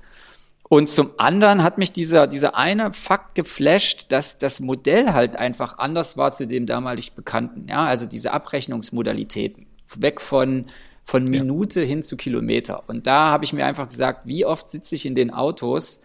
Und 0.69 0.91
zum 0.91 1.13
anderen 1.17 1.63
hat 1.63 1.79
mich 1.79 1.93
dieser, 1.93 2.27
dieser 2.27 2.57
eine 2.57 2.93
Fakt 2.93 3.37
geflasht, 3.37 4.07
dass 4.11 4.39
das 4.39 4.61
Modell 4.61 5.13
halt 5.13 5.37
einfach 5.37 5.79
anders 5.79 6.17
war 6.17 6.33
zu 6.33 6.47
dem 6.47 6.67
damalig 6.67 7.13
Bekannten. 7.13 7.69
Ja, 7.69 7.85
also 7.87 8.05
diese 8.05 8.33
Abrechnungsmodalitäten. 8.33 9.67
Weg 9.97 10.21
von, 10.21 10.67
von 11.05 11.25
Minute 11.25 11.81
ja. 11.81 11.87
hin 11.87 12.03
zu 12.03 12.19
Kilometer. 12.19 12.83
Und 12.89 13.07
da 13.07 13.31
habe 13.31 13.45
ich 13.45 13.55
mir 13.55 13.65
einfach 13.65 13.89
gesagt, 13.89 14.23
wie 14.25 14.45
oft 14.45 14.69
sitze 14.69 14.97
ich 14.97 15.07
in 15.07 15.15
den 15.15 15.33
Autos, 15.33 16.03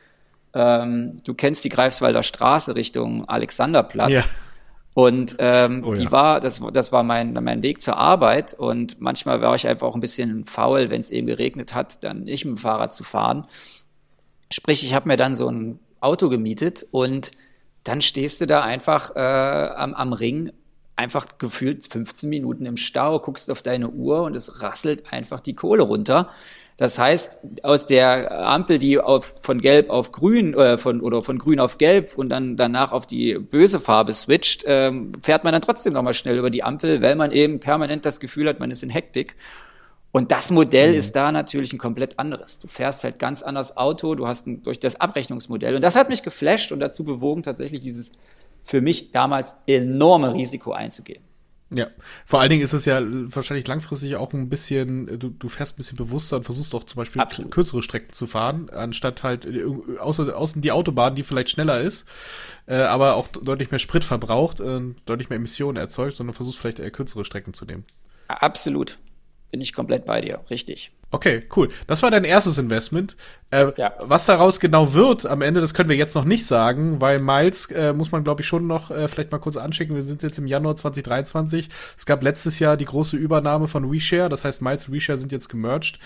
ähm, 0.54 1.20
du 1.26 1.34
kennst 1.34 1.66
die 1.66 1.70
Greifswalder 1.70 2.24
Straße 2.24 2.76
Richtung 2.76 3.28
Alexanderplatz. 3.28 4.12
Ja 4.12 4.24
und 4.94 5.38
ähm, 5.40 5.84
oh, 5.86 5.94
ja. 5.94 6.02
die 6.02 6.12
war, 6.12 6.40
das, 6.40 6.62
das 6.72 6.92
war 6.92 7.04
mein, 7.04 7.34
mein 7.34 7.64
Weg 7.64 7.82
zur 7.82 7.98
Arbeit. 7.98 8.54
Und 8.54 9.02
manchmal 9.02 9.42
war 9.42 9.56
ich 9.56 9.68
einfach 9.68 9.88
auch 9.88 9.96
ein 9.96 10.02
bisschen 10.02 10.46
faul, 10.46 10.90
wenn 10.90 11.00
es 11.00 11.10
eben 11.10 11.28
geregnet 11.28 11.74
hat, 11.74 12.04
dann 12.04 12.24
nicht 12.24 12.46
mit 12.46 12.58
dem 12.58 12.62
Fahrrad 12.62 12.94
zu 12.94 13.04
fahren. 13.04 13.48
Sprich, 14.52 14.84
ich 14.84 14.94
habe 14.94 15.08
mir 15.08 15.18
dann 15.18 15.34
so 15.34 15.50
ein 15.50 15.80
Auto 16.00 16.30
gemietet 16.30 16.86
und 16.92 17.32
dann 17.84 18.02
stehst 18.02 18.40
du 18.40 18.46
da 18.46 18.62
einfach 18.62 19.16
äh, 19.16 19.20
am, 19.20 19.96
am 19.96 20.14
Ring, 20.14 20.52
einfach 20.96 21.40
gefühlt 21.40 21.88
15 21.88 22.30
Minuten 22.30 22.68
im 22.68 22.78
Stau, 22.78 23.20
guckst 23.20 23.50
auf 23.50 23.64
deine 23.64 23.90
Uhr 23.90 24.22
und 24.22 24.36
es 24.36 24.62
rasselt 24.62 25.12
einfach 25.12 25.40
die 25.40 25.56
Kohle 25.56 25.82
runter. 25.82 26.30
Das 26.78 26.98
heißt, 26.98 27.40
aus 27.62 27.86
der 27.86 28.32
Ampel, 28.48 28.80
die 28.80 29.00
auf, 29.00 29.36
von 29.42 29.62
Gelb 29.62 29.90
auf 29.90 30.12
Grün 30.12 30.54
äh, 30.56 30.78
von, 30.78 31.02
oder 31.02 31.22
von 31.22 31.38
Grün 31.38 31.60
auf 31.60 31.78
Gelb 31.78 32.18
und 32.18 32.30
dann 32.30 32.58
danach 32.58 32.92
auf 32.92 33.06
die 33.06 33.36
böse 33.36 33.80
Farbe 33.80 34.14
switcht, 34.14 34.64
ähm, 34.66 35.14
fährt 35.22 35.44
man 35.44 35.54
dann 35.54 35.62
trotzdem 35.62 35.94
nochmal 35.94 36.14
schnell 36.14 36.38
über 36.38 36.50
die 36.50 36.64
Ampel, 36.64 37.02
weil 37.02 37.16
man 37.16 37.32
eben 37.32 37.60
permanent 37.60 38.06
das 38.06 38.20
Gefühl 38.20 38.50
hat, 38.50 38.60
man 38.60 38.72
ist 38.72 38.82
in 38.82 38.90
Hektik. 38.90 39.36
Und 40.12 40.32
das 40.32 40.52
Modell 40.52 40.92
mhm. 40.92 40.98
ist 40.98 41.16
da 41.16 41.32
natürlich 41.32 41.74
ein 41.74 41.80
komplett 41.80 42.20
anderes. 42.20 42.60
Du 42.60 42.68
fährst 42.68 43.04
halt 43.04 43.18
ganz 43.18 43.42
anders 43.42 43.78
Auto, 43.78 44.16
du 44.16 44.28
hast 44.28 44.48
ein, 44.48 44.64
durch 44.64 44.80
das 44.80 45.00
Abrechnungsmodell. 45.00 45.76
Und 45.76 45.82
das 45.82 45.96
hat 45.96 46.10
mich 46.10 46.22
geflasht 46.22 46.72
und 46.72 46.80
dazu 46.80 47.04
bewogen, 47.04 47.44
tatsächlich 47.44 47.82
dieses 47.82 48.12
für 48.64 48.82
mich 48.82 49.12
damals 49.12 49.56
enorme 49.68 50.34
Risiko 50.34 50.72
einzugehen. 50.72 51.24
Ja, 51.76 51.88
vor 52.26 52.40
allen 52.40 52.50
Dingen 52.50 52.62
ist 52.62 52.74
es 52.74 52.86
ja 52.86 53.02
wahrscheinlich 53.02 53.68
langfristig 53.68 54.16
auch 54.16 54.32
ein 54.34 54.48
bisschen, 54.48 55.20
du, 55.20 55.30
du 55.30 55.50
fährst 55.50 55.74
ein 55.74 55.78
bisschen 55.78 55.98
bewusster 55.98 56.38
und 56.38 56.44
versuchst 56.44 56.76
auch 56.76 56.84
zum 56.84 56.98
Beispiel 56.98 57.22
Absolut. 57.22 57.52
kürzere 57.52 57.82
Strecken 57.82 58.14
zu 58.14 58.28
fahren, 58.28 58.70
anstatt 58.70 59.24
halt 59.24 59.48
außer, 60.00 60.38
außen 60.38 60.62
die 60.62 60.72
Autobahn, 60.72 61.16
die 61.16 61.24
vielleicht 61.24 61.50
schneller 61.50 61.82
ist, 61.82 62.08
äh, 62.68 62.76
aber 62.76 63.16
auch 63.16 63.28
deutlich 63.28 63.72
mehr 63.72 63.80
Sprit 63.80 64.04
verbraucht, 64.04 64.60
äh, 64.60 64.82
deutlich 65.06 65.30
mehr 65.30 65.38
Emissionen 65.38 65.78
erzeugt, 65.78 66.16
sondern 66.16 66.36
versuchst 66.36 66.60
vielleicht 66.60 66.80
eher 66.80 66.92
kürzere 66.92 67.26
Strecken 67.26 67.54
zu 67.54 67.66
nehmen. 67.66 67.86
Absolut 68.28 68.98
bin 69.54 69.62
ich 69.62 69.72
komplett 69.72 70.06
bei 70.06 70.20
dir, 70.20 70.40
richtig. 70.50 70.92
Okay, 71.12 71.44
cool. 71.56 71.70
Das 71.86 72.02
war 72.02 72.10
dein 72.10 72.24
erstes 72.24 72.58
Investment. 72.58 73.16
Äh, 73.52 73.68
ja. 73.78 73.94
Was 74.00 74.26
daraus 74.26 74.60
genau 74.60 74.96
wird 74.96 75.28
am 75.28 75.44
Ende, 75.44 75.62
das 75.62 75.76
können 75.76 75.90
wir 75.90 75.96
jetzt 75.96 76.16
noch 76.16 76.26
nicht 76.26 76.48
sagen, 76.48 77.00
weil 77.02 77.20
Miles 77.20 77.68
äh, 77.68 77.94
muss 77.94 78.12
man, 78.12 78.24
glaube 78.24 78.42
ich, 78.42 78.48
schon 78.48 78.66
noch 78.66 78.90
äh, 78.90 79.08
vielleicht 79.08 79.32
mal 79.32 79.38
kurz 79.38 79.56
anschicken. 79.56 79.96
Wir 79.96 80.02
sind 80.02 80.24
jetzt 80.24 80.40
im 80.40 80.48
Januar 80.48 80.76
2023. 80.76 81.70
Es 81.96 82.08
gab 82.08 82.24
letztes 82.24 82.58
Jahr 82.58 82.78
die 82.78 82.86
große 82.86 83.16
Übernahme 83.16 83.68
von 83.68 83.92
WeShare. 83.92 84.28
Das 84.28 84.44
heißt, 84.44 84.64
Miles 84.64 84.88
und 84.88 84.96
WeShare 84.96 85.20
sind 85.20 85.32
jetzt 85.32 85.50
gemerged. 85.50 86.00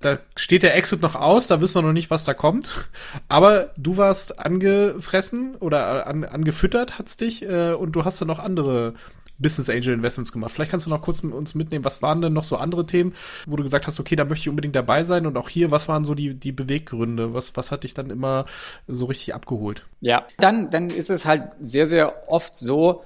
Da 0.00 0.16
steht 0.34 0.62
der 0.62 0.74
Exit 0.74 1.02
noch 1.02 1.14
aus, 1.14 1.46
da 1.46 1.60
wissen 1.60 1.74
wir 1.74 1.82
noch 1.82 1.92
nicht, 1.92 2.08
was 2.08 2.24
da 2.24 2.32
kommt. 2.32 2.88
Aber 3.28 3.70
du 3.76 3.98
warst 3.98 4.38
angefressen 4.38 5.56
oder 5.56 6.06
an, 6.06 6.24
angefüttert, 6.24 6.98
hat's 6.98 7.18
dich, 7.18 7.42
äh, 7.42 7.74
und 7.74 7.92
du 7.92 8.06
hast 8.06 8.22
dann 8.22 8.28
noch 8.28 8.38
andere 8.38 8.94
Business 9.38 9.68
Angel 9.68 9.94
Investments 9.94 10.32
gemacht. 10.32 10.52
Vielleicht 10.52 10.70
kannst 10.70 10.86
du 10.86 10.90
noch 10.90 11.02
kurz 11.02 11.22
mit 11.22 11.34
uns 11.34 11.54
mitnehmen, 11.54 11.84
was 11.84 12.02
waren 12.02 12.20
denn 12.20 12.32
noch 12.32 12.44
so 12.44 12.56
andere 12.56 12.86
Themen, 12.86 13.14
wo 13.46 13.56
du 13.56 13.62
gesagt 13.62 13.86
hast, 13.86 13.98
okay, 14.00 14.16
da 14.16 14.24
möchte 14.24 14.42
ich 14.42 14.48
unbedingt 14.48 14.76
dabei 14.76 15.04
sein 15.04 15.26
und 15.26 15.36
auch 15.36 15.48
hier, 15.48 15.70
was 15.70 15.88
waren 15.88 16.04
so 16.04 16.14
die, 16.14 16.34
die 16.34 16.52
Beweggründe? 16.52 17.34
Was, 17.34 17.56
was 17.56 17.70
hat 17.70 17.84
dich 17.84 17.94
dann 17.94 18.10
immer 18.10 18.46
so 18.86 19.06
richtig 19.06 19.34
abgeholt? 19.34 19.84
Ja, 20.00 20.26
dann, 20.38 20.70
dann 20.70 20.90
ist 20.90 21.10
es 21.10 21.26
halt 21.26 21.50
sehr, 21.60 21.86
sehr 21.86 22.28
oft 22.28 22.56
so, 22.56 23.02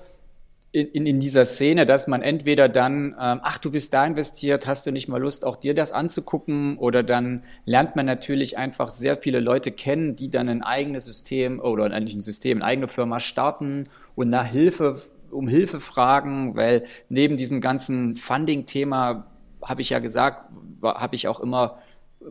in, 0.71 1.07
in 1.07 1.19
dieser 1.19 1.47
Szene, 1.47 1.87
dass 1.87 2.09
man 2.09 2.21
entweder 2.21 2.69
dann, 2.69 3.17
ähm, 3.21 3.41
ach, 3.43 3.59
du 3.59 3.71
bist 3.71 3.95
da 3.95 4.05
investiert, 4.05 4.67
hast 4.67 4.87
du 4.87 4.93
nicht 4.93 5.09
mal 5.09 5.21
Lust, 5.21 5.45
auch 5.45 5.57
dir 5.57 5.75
das 5.75 5.93
anzugucken, 5.93 6.77
oder 6.77 7.03
dann 7.03 7.43
lernt 7.65 7.97
man 7.97 8.05
natürlich 8.05 8.59
einfach 8.59 8.91
sehr 8.91 9.17
viele 9.17 9.41
Leute 9.41 9.73
kennen, 9.73 10.15
die 10.15 10.31
dann 10.31 10.49
ein 10.49 10.63
eigenes 10.63 11.07
System 11.07 11.59
oder 11.59 11.85
eigentlich 11.87 12.17
ein 12.17 12.23
System, 12.23 12.59
eine 12.59 12.67
eigene 12.67 12.89
Firma 12.89 13.19
starten 13.19 13.89
und 14.15 14.29
nach 14.29 14.47
Hilfe 14.47 15.01
um 15.31 15.49
Hilfe 15.49 15.81
fragen, 15.81 16.57
weil 16.57 16.85
neben 17.09 17.37
diesem 17.37 17.61
ganzen 17.61 18.17
Funding-Thema 18.17 19.27
habe 19.63 19.81
ich 19.81 19.91
ja 19.91 19.99
gesagt, 19.99 20.51
habe 20.83 21.15
ich 21.15 21.29
auch 21.29 21.41
immer 21.41 21.79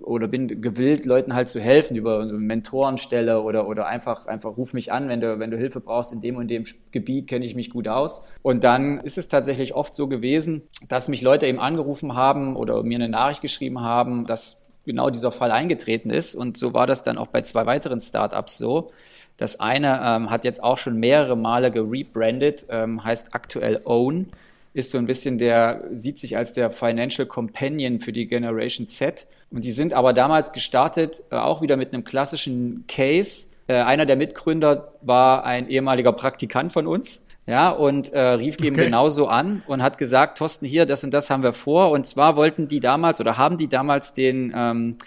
oder 0.02 0.28
bin 0.28 0.62
gewillt, 0.62 1.06
Leuten 1.06 1.34
halt 1.34 1.50
zu 1.50 1.60
helfen 1.60 1.96
über 1.96 2.26
Mentorenstelle 2.26 3.42
oder, 3.42 3.68
oder 3.68 3.88
einfach, 3.88 4.28
einfach 4.28 4.58
ruf 4.58 4.74
mich 4.74 4.92
an, 4.92 5.08
wenn 5.08 5.22
du, 5.22 5.40
wenn 5.40 5.50
du 5.50 5.58
Hilfe 5.58 5.80
brauchst 5.80 6.12
in 6.12 6.22
dem 6.22 6.36
und 6.36 6.50
dem 6.50 6.66
Gebiet, 6.92 7.28
kenne 7.28 7.46
ich 7.46 7.56
mich 7.56 7.70
gut 7.70 7.88
aus. 7.88 8.22
Und 8.42 8.64
dann 8.64 9.00
ist 9.00 9.18
es 9.18 9.28
tatsächlich 9.28 9.74
oft 9.74 9.96
so 9.96 10.08
gewesen, 10.08 10.64
dass 10.90 11.08
mich 11.08 11.22
Leute 11.22 11.48
eben 11.48 11.60
angerufen 11.60 12.16
haben 12.16 12.56
oder 12.56 12.84
mir 12.84 12.96
eine 12.96 13.10
Nachricht 13.10 13.42
geschrieben 13.42 13.82
haben, 13.82 14.26
dass 14.26 14.64
genau 14.86 15.10
dieser 15.10 15.32
Fall 15.32 15.52
eingetreten 15.52 16.10
ist. 16.10 16.36
Und 16.36 16.58
so 16.58 16.74
war 16.74 16.88
das 16.88 17.04
dann 17.04 17.18
auch 17.18 17.28
bei 17.28 17.42
zwei 17.42 17.66
weiteren 17.66 18.02
Startups 18.02 18.58
so. 18.58 18.92
Das 19.38 19.60
eine 19.60 20.02
ähm, 20.04 20.30
hat 20.32 20.44
jetzt 20.44 20.64
auch 20.64 20.80
schon 20.80 21.00
mehrere 21.00 21.38
Male 21.38 21.70
gerebrandet, 21.70 22.66
ähm, 22.70 23.04
heißt 23.04 23.36
aktuell 23.36 23.82
Own, 23.86 24.30
ist 24.74 24.92
so 24.92 24.98
ein 24.98 25.06
bisschen 25.06 25.38
der, 25.38 25.84
sieht 25.92 26.18
sich 26.18 26.38
als 26.38 26.54
der 26.54 26.72
Financial 26.72 27.28
Companion 27.28 28.00
für 28.00 28.12
die 28.12 28.28
Generation 28.28 28.88
Z. 28.88 29.28
Und 29.52 29.64
die 29.64 29.72
sind 29.72 29.94
aber 29.94 30.14
damals 30.14 30.52
gestartet, 30.54 31.24
äh, 31.32 31.36
auch 31.36 31.62
wieder 31.62 31.78
mit 31.78 31.94
einem 31.94 32.04
klassischen 32.04 32.86
Case. 32.88 33.48
Äh, 33.68 33.76
einer 33.76 34.08
der 34.08 34.16
Mitgründer 34.16 34.94
war 35.02 35.46
ein 35.46 35.70
ehemaliger 35.70 36.14
Praktikant 36.14 36.74
von 36.74 36.88
uns. 36.88 37.22
Ja, 37.46 37.70
und 37.70 38.12
äh, 38.12 38.20
rief 38.20 38.56
okay. 38.56 38.68
eben 38.68 38.76
genauso 38.76 39.28
an 39.28 39.64
und 39.68 39.82
hat 39.82 39.98
gesagt, 39.98 40.40
Thorsten, 40.40 40.66
hier, 40.66 40.86
das 40.86 41.06
und 41.06 41.12
das 41.12 41.30
haben 41.30 41.44
wir 41.44 41.54
vor. 41.54 41.92
Und 41.92 42.06
zwar 42.06 42.36
wollten 42.36 42.68
die 42.68 42.82
damals 42.82 43.22
oder 43.22 43.38
haben 43.38 43.58
die 43.58 43.70
damals 43.70 44.12
den, 44.12 44.54
ähm, 44.54 44.98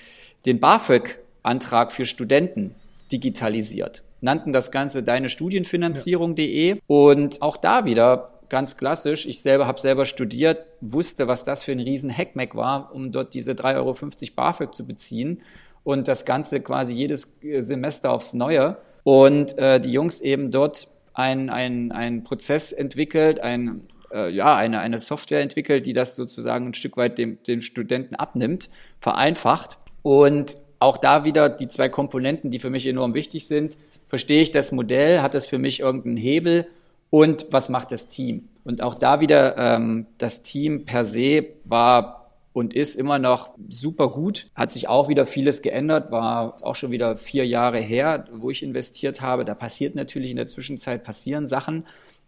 den 0.46 0.58
BAföG-Antrag 0.58 1.92
für 1.92 2.06
Studenten 2.06 2.74
digitalisiert 3.12 4.02
nannten 4.20 4.52
das 4.52 4.70
Ganze 4.70 5.02
deine 5.02 5.28
Studienfinanzierung.de 5.28 6.68
ja. 6.68 6.76
und 6.86 7.42
auch 7.42 7.56
da 7.56 7.84
wieder 7.84 8.40
ganz 8.50 8.76
klassisch, 8.76 9.26
ich 9.26 9.40
selber 9.40 9.66
habe 9.66 9.80
selber 9.80 10.04
studiert, 10.04 10.68
wusste, 10.80 11.28
was 11.28 11.44
das 11.44 11.62
für 11.62 11.72
ein 11.72 11.80
riesen 11.80 12.14
Hackmack 12.14 12.54
war, 12.54 12.94
um 12.94 13.12
dort 13.12 13.32
diese 13.32 13.52
3,50 13.52 13.76
Euro 13.76 13.96
BAföG 14.34 14.74
zu 14.74 14.86
beziehen 14.86 15.40
und 15.84 16.08
das 16.08 16.26
Ganze 16.26 16.60
quasi 16.60 16.92
jedes 16.92 17.32
äh, 17.42 17.62
Semester 17.62 18.10
aufs 18.10 18.34
Neue. 18.34 18.76
Und 19.02 19.56
äh, 19.56 19.80
die 19.80 19.92
Jungs 19.92 20.20
eben 20.20 20.50
dort 20.50 20.88
ein, 21.14 21.48
ein, 21.48 21.90
ein 21.92 22.22
Prozess 22.22 22.72
entwickelt, 22.72 23.40
ein, 23.40 23.82
äh, 24.12 24.30
ja, 24.30 24.56
eine, 24.56 24.80
eine 24.80 24.98
Software 24.98 25.40
entwickelt, 25.40 25.86
die 25.86 25.94
das 25.94 26.16
sozusagen 26.16 26.66
ein 26.66 26.74
Stück 26.74 26.96
weit 26.96 27.16
dem, 27.16 27.42
dem 27.44 27.62
Studenten 27.62 28.14
abnimmt, 28.14 28.68
vereinfacht. 29.00 29.78
Und 30.02 30.56
auch 30.80 30.96
da 30.96 31.24
wieder 31.24 31.48
die 31.48 31.68
zwei 31.68 31.88
Komponenten, 31.88 32.50
die 32.50 32.58
für 32.58 32.70
mich 32.70 32.86
enorm 32.86 33.14
wichtig 33.14 33.46
sind. 33.46 33.76
Verstehe 34.08 34.42
ich 34.42 34.50
das 34.50 34.72
Modell? 34.72 35.20
Hat 35.20 35.34
das 35.34 35.46
für 35.46 35.58
mich 35.58 35.80
irgendeinen 35.80 36.16
Hebel? 36.16 36.66
Und 37.10 37.46
was 37.50 37.68
macht 37.68 37.92
das 37.92 38.08
Team? 38.08 38.48
Und 38.64 38.82
auch 38.82 38.94
da 38.94 39.20
wieder, 39.20 39.56
ähm, 39.56 40.06
das 40.18 40.42
Team 40.42 40.84
per 40.84 41.04
se 41.04 41.46
war 41.64 42.30
und 42.52 42.74
ist 42.74 42.96
immer 42.96 43.18
noch 43.18 43.50
super 43.68 44.08
gut. 44.08 44.48
Hat 44.54 44.72
sich 44.72 44.88
auch 44.88 45.08
wieder 45.08 45.26
vieles 45.26 45.62
geändert, 45.62 46.10
war 46.10 46.56
auch 46.62 46.74
schon 46.74 46.90
wieder 46.90 47.18
vier 47.18 47.46
Jahre 47.46 47.78
her, 47.78 48.24
wo 48.32 48.50
ich 48.50 48.62
investiert 48.62 49.20
habe. 49.20 49.44
Da 49.44 49.54
passiert 49.54 49.94
natürlich 49.94 50.30
in 50.30 50.36
der 50.36 50.46
Zwischenzeit 50.46 51.04
passieren 51.04 51.46
Sachen. 51.46 51.84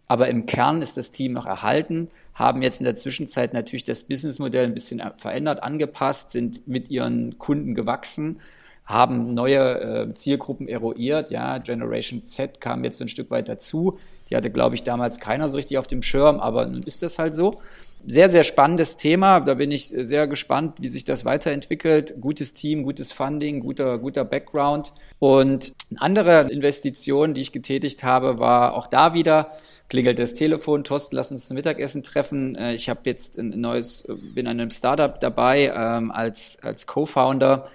Aber 0.07 0.27
im 0.27 0.45
Kern 0.45 0.81
ist 0.81 0.97
das 0.97 1.11
Team 1.11 1.33
noch 1.33 1.45
erhalten, 1.45 2.09
haben 2.33 2.61
jetzt 2.61 2.79
in 2.79 2.85
der 2.85 2.95
Zwischenzeit 2.95 3.53
natürlich 3.53 3.83
das 3.83 4.03
Businessmodell 4.03 4.65
ein 4.65 4.73
bisschen 4.73 5.01
verändert, 5.17 5.61
angepasst, 5.61 6.31
sind 6.31 6.67
mit 6.67 6.89
ihren 6.89 7.37
Kunden 7.37 7.75
gewachsen, 7.75 8.39
haben 8.85 9.33
neue 9.33 9.79
äh, 9.79 10.13
Zielgruppen 10.13 10.67
eruiert. 10.67 11.31
Ja, 11.31 11.57
Generation 11.59 12.25
Z 12.25 12.59
kam 12.59 12.83
jetzt 12.83 12.97
so 12.97 13.05
ein 13.05 13.09
Stück 13.09 13.31
weit 13.31 13.47
dazu. 13.47 13.97
Die 14.29 14.35
hatte, 14.35 14.49
glaube 14.49 14.75
ich, 14.75 14.83
damals 14.83 15.19
keiner 15.19 15.47
so 15.47 15.57
richtig 15.57 15.77
auf 15.77 15.87
dem 15.87 16.01
Schirm, 16.01 16.39
aber 16.39 16.65
nun 16.65 16.83
ist 16.83 17.03
das 17.03 17.19
halt 17.19 17.35
so. 17.35 17.61
Sehr, 18.05 18.29
sehr 18.29 18.43
spannendes 18.43 18.97
Thema. 18.97 19.39
Da 19.39 19.53
bin 19.53 19.71
ich 19.71 19.87
sehr 19.87 20.27
gespannt, 20.27 20.81
wie 20.81 20.89
sich 20.89 21.05
das 21.05 21.25
weiterentwickelt. 21.25 22.15
Gutes 22.19 22.53
Team, 22.53 22.83
gutes 22.83 23.11
Funding, 23.11 23.61
guter, 23.61 23.97
guter 23.97 24.25
Background. 24.25 24.91
Und 25.19 25.73
eine 25.89 26.01
andere 26.01 26.51
Investition, 26.51 27.33
die 27.33 27.41
ich 27.41 27.51
getätigt 27.51 28.03
habe, 28.03 28.39
war 28.39 28.73
auch 28.73 28.87
da 28.87 29.13
wieder 29.13 29.51
klingelt 29.93 30.17
das 30.17 30.33
Telefon, 30.33 30.83
Thorsten, 30.83 31.15
lass 31.15 31.31
uns 31.31 31.45
zum 31.47 31.53
Mittagessen 31.53 32.01
treffen. 32.01 32.55
Äh, 32.55 32.73
ich 32.73 32.89
habe 32.89 33.01
jetzt 33.05 33.37
ein 33.37 33.49
neues, 33.49 34.07
bin 34.07 34.47
an 34.47 34.59
einem 34.59 34.71
Startup 34.71 35.19
dabei 35.19 35.71
ähm, 35.75 36.11
als, 36.11 36.57
als 36.63 36.87
Co-Founder 36.87 37.69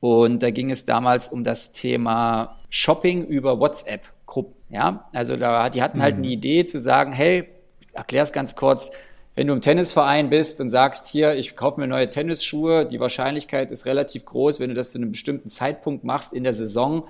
und 0.00 0.42
da 0.42 0.50
ging 0.50 0.70
es 0.72 0.84
damals 0.84 1.28
um 1.28 1.44
das 1.44 1.70
Thema 1.70 2.56
Shopping 2.70 3.24
über 3.24 3.60
WhatsApp-Gruppen. 3.60 4.54
Ja, 4.70 5.08
also 5.12 5.36
da, 5.36 5.70
die 5.70 5.80
hatten 5.80 6.02
halt 6.02 6.16
mhm. 6.16 6.24
eine 6.24 6.32
Idee 6.32 6.64
zu 6.64 6.78
sagen, 6.78 7.12
hey, 7.12 7.48
erklär 7.92 8.22
es 8.22 8.32
ganz 8.32 8.56
kurz, 8.56 8.90
wenn 9.40 9.46
du 9.46 9.54
im 9.54 9.62
Tennisverein 9.62 10.28
bist 10.28 10.60
und 10.60 10.68
sagst, 10.68 11.06
hier, 11.06 11.34
ich 11.34 11.56
kaufe 11.56 11.80
mir 11.80 11.86
neue 11.86 12.10
Tennisschuhe, 12.10 12.84
die 12.84 13.00
Wahrscheinlichkeit 13.00 13.70
ist 13.72 13.86
relativ 13.86 14.26
groß, 14.26 14.60
wenn 14.60 14.68
du 14.68 14.74
das 14.74 14.90
zu 14.90 14.98
einem 14.98 15.12
bestimmten 15.12 15.48
Zeitpunkt 15.48 16.04
machst 16.04 16.34
in 16.34 16.44
der 16.44 16.52
Saison, 16.52 17.04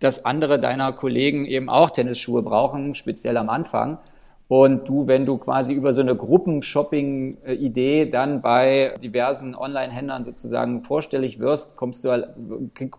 dass 0.00 0.24
andere 0.24 0.58
deiner 0.58 0.92
Kollegen 0.92 1.46
eben 1.46 1.68
auch 1.68 1.90
Tennisschuhe 1.90 2.42
brauchen, 2.42 2.96
speziell 2.96 3.36
am 3.36 3.48
Anfang. 3.48 3.98
Und 4.48 4.88
du, 4.88 5.08
wenn 5.08 5.26
du 5.26 5.38
quasi 5.38 5.74
über 5.74 5.92
so 5.92 6.00
eine 6.00 6.14
Gruppenshopping-Idee 6.14 8.06
dann 8.06 8.42
bei 8.42 8.94
diversen 9.02 9.56
Online-Händlern 9.56 10.22
sozusagen 10.22 10.84
vorstellig 10.84 11.40
wirst, 11.40 11.74
kommst 11.74 12.04
du, 12.04 12.28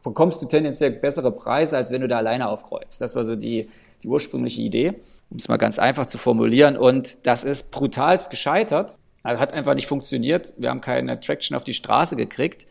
bekommst 0.04 0.42
du 0.42 0.46
tendenziell 0.46 0.92
bessere 0.92 1.32
Preise, 1.32 1.77
als 1.77 1.89
wenn 1.92 2.01
du 2.01 2.10
da 2.10 2.18
alleine 2.18 2.50
aufkreuzt. 2.50 3.00
Das 3.00 3.16
war 3.16 3.24
so 3.24 3.38
die, 3.38 3.70
die 4.04 4.10
ursprüngliche 4.10 4.62
Idee, 4.62 4.96
um 5.30 5.38
es 5.38 5.48
mal 5.48 5.56
ganz 5.56 5.80
einfach 5.80 6.08
zu 6.08 6.18
formulieren. 6.18 6.75
Und 6.75 7.18
das 7.24 7.46
ist 7.46 7.72
brutalst 7.72 8.30
gescheitert. 8.30 8.98
Also 9.24 9.39
hat 9.39 9.54
einfach 9.54 9.74
nicht 9.74 9.88
funktioniert. 9.88 10.51
Wir 10.58 10.70
haben 10.70 10.82
keine 10.82 11.18
Traction 11.18 11.56
auf 11.56 11.63
die 11.63 11.74
Straße 11.74 12.18
gekriegt. 12.18 12.68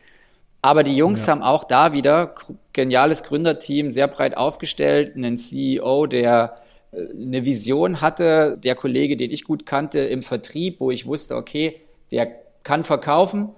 Aber 0.60 0.82
die 0.82 0.96
Jungs 0.96 1.24
ja. 1.24 1.32
haben 1.32 1.42
auch 1.42 1.64
da 1.64 1.94
wieder 1.94 2.34
geniales 2.74 3.22
Gründerteam, 3.22 3.90
sehr 3.90 4.08
breit 4.08 4.36
aufgestellt, 4.36 5.16
einen 5.16 5.38
CEO, 5.38 6.06
der 6.06 6.56
eine 6.96 7.44
Vision 7.44 8.00
hatte, 8.00 8.58
der 8.62 8.74
Kollege, 8.74 9.16
den 9.16 9.30
ich 9.30 9.44
gut 9.44 9.66
kannte 9.66 10.00
im 10.00 10.22
Vertrieb, 10.22 10.80
wo 10.80 10.90
ich 10.90 11.06
wusste, 11.06 11.36
okay, 11.36 11.74
der 12.10 12.28
kann 12.62 12.84
verkaufen 12.84 13.50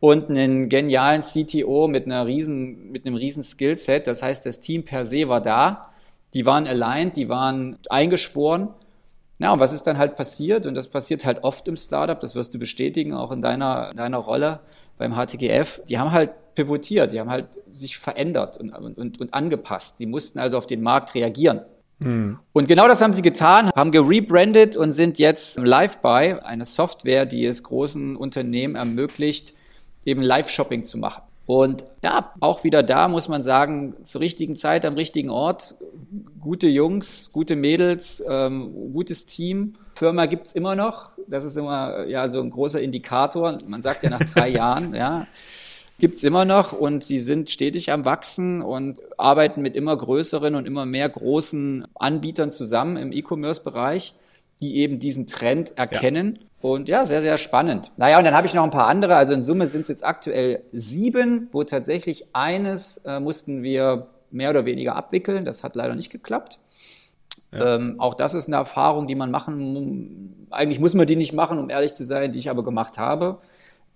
und 0.00 0.30
einen 0.30 0.68
genialen 0.68 1.22
CTO 1.22 1.86
mit 1.86 2.06
einer 2.06 2.26
riesen, 2.26 2.90
mit 2.90 3.06
einem 3.06 3.16
riesen 3.16 3.42
Skillset. 3.42 4.06
Das 4.06 4.22
heißt, 4.22 4.44
das 4.46 4.60
Team 4.60 4.84
per 4.84 5.04
se 5.04 5.28
war 5.28 5.40
da. 5.40 5.90
Die 6.34 6.46
waren 6.46 6.66
aligned, 6.66 7.16
die 7.16 7.28
waren 7.28 7.78
eingeschworen. 7.88 8.68
Ja, 9.38 9.52
und 9.52 9.60
was 9.60 9.72
ist 9.72 9.86
dann 9.86 9.98
halt 9.98 10.16
passiert? 10.16 10.66
Und 10.66 10.74
das 10.74 10.88
passiert 10.88 11.24
halt 11.24 11.44
oft 11.44 11.66
im 11.68 11.76
Startup, 11.76 12.18
das 12.18 12.34
wirst 12.34 12.52
du 12.54 12.58
bestätigen, 12.58 13.14
auch 13.14 13.32
in 13.32 13.40
deiner, 13.40 13.92
deiner 13.94 14.18
Rolle 14.18 14.60
beim 14.98 15.14
HTGF. 15.14 15.82
Die 15.88 15.98
haben 15.98 16.12
halt 16.12 16.30
pivotiert, 16.54 17.12
die 17.12 17.20
haben 17.20 17.30
halt 17.30 17.46
sich 17.72 17.98
verändert 17.98 18.58
und, 18.58 18.70
und, 18.70 19.20
und 19.20 19.34
angepasst. 19.34 19.98
Die 19.98 20.06
mussten 20.06 20.38
also 20.38 20.58
auf 20.58 20.66
den 20.66 20.82
Markt 20.82 21.14
reagieren. 21.14 21.62
Mhm. 22.02 22.38
Und 22.52 22.68
genau 22.68 22.88
das 22.88 23.00
haben 23.00 23.12
sie 23.12 23.22
getan, 23.22 23.70
haben 23.76 23.90
gerebrandet 23.90 24.76
und 24.76 24.92
sind 24.92 25.18
jetzt 25.18 25.58
LiveBuy, 25.58 26.40
eine 26.42 26.64
Software, 26.64 27.26
die 27.26 27.44
es 27.44 27.62
großen 27.62 28.16
Unternehmen 28.16 28.74
ermöglicht, 28.74 29.54
eben 30.04 30.22
Live-Shopping 30.22 30.84
zu 30.84 30.98
machen. 30.98 31.22
Und 31.46 31.84
ja, 32.00 32.32
auch 32.38 32.62
wieder 32.62 32.82
da 32.82 33.08
muss 33.08 33.28
man 33.28 33.42
sagen, 33.42 33.94
zur 34.04 34.20
richtigen 34.20 34.54
Zeit 34.54 34.84
am 34.84 34.94
richtigen 34.94 35.30
Ort. 35.30 35.74
Gute 36.40 36.68
Jungs, 36.68 37.32
gute 37.32 37.56
Mädels, 37.56 38.22
ähm, 38.28 38.92
gutes 38.92 39.26
Team. 39.26 39.74
Firma 39.96 40.26
gibt's 40.26 40.52
immer 40.52 40.76
noch. 40.76 41.10
Das 41.26 41.44
ist 41.44 41.56
immer 41.56 42.06
ja 42.06 42.28
so 42.28 42.40
ein 42.40 42.50
großer 42.50 42.80
Indikator. 42.80 43.58
Man 43.66 43.82
sagt 43.82 44.04
ja 44.04 44.10
nach 44.10 44.22
drei 44.32 44.48
Jahren, 44.60 44.94
ja, 44.94 45.26
gibt's 46.00 46.24
immer 46.24 46.44
noch 46.44 46.72
und 46.72 47.04
sie 47.04 47.18
sind 47.18 47.50
stetig 47.50 47.92
am 47.92 48.04
Wachsen 48.04 48.62
und 48.62 48.98
arbeiten 49.18 49.62
mit 49.62 49.76
immer 49.76 49.96
größeren 49.96 50.54
und 50.54 50.66
immer 50.66 50.86
mehr 50.86 51.08
großen 51.08 51.86
Anbietern 51.94 52.50
zusammen 52.50 52.96
im 52.96 53.12
E-Commerce-Bereich, 53.12 54.14
die 54.60 54.76
eben 54.76 54.98
diesen 54.98 55.26
Trend 55.26 55.78
erkennen. 55.78 56.38
Ja. 56.40 56.46
Und 56.70 56.88
ja, 56.88 57.06
sehr, 57.06 57.22
sehr 57.22 57.38
spannend. 57.38 57.92
Naja, 57.96 58.18
und 58.18 58.24
dann 58.24 58.34
habe 58.34 58.46
ich 58.46 58.54
noch 58.54 58.64
ein 58.64 58.70
paar 58.70 58.88
andere. 58.88 59.16
Also 59.16 59.32
in 59.32 59.42
Summe 59.42 59.66
sind 59.66 59.82
es 59.82 59.88
jetzt 59.88 60.04
aktuell 60.04 60.62
sieben, 60.72 61.48
wo 61.52 61.64
tatsächlich 61.64 62.26
eines 62.34 62.98
äh, 62.98 63.20
mussten 63.20 63.62
wir 63.62 64.08
mehr 64.30 64.50
oder 64.50 64.66
weniger 64.66 64.96
abwickeln. 64.96 65.44
Das 65.44 65.64
hat 65.64 65.76
leider 65.76 65.94
nicht 65.94 66.10
geklappt. 66.10 66.58
Ja. 67.52 67.76
Ähm, 67.76 67.96
auch 67.98 68.14
das 68.14 68.34
ist 68.34 68.46
eine 68.46 68.56
Erfahrung, 68.56 69.06
die 69.06 69.14
man 69.14 69.30
machen, 69.30 70.46
eigentlich 70.50 70.78
muss 70.80 70.94
man 70.94 71.06
die 71.06 71.16
nicht 71.16 71.32
machen, 71.32 71.58
um 71.58 71.70
ehrlich 71.70 71.94
zu 71.94 72.04
sein, 72.04 72.32
die 72.32 72.38
ich 72.38 72.50
aber 72.50 72.62
gemacht 72.62 72.98
habe 72.98 73.38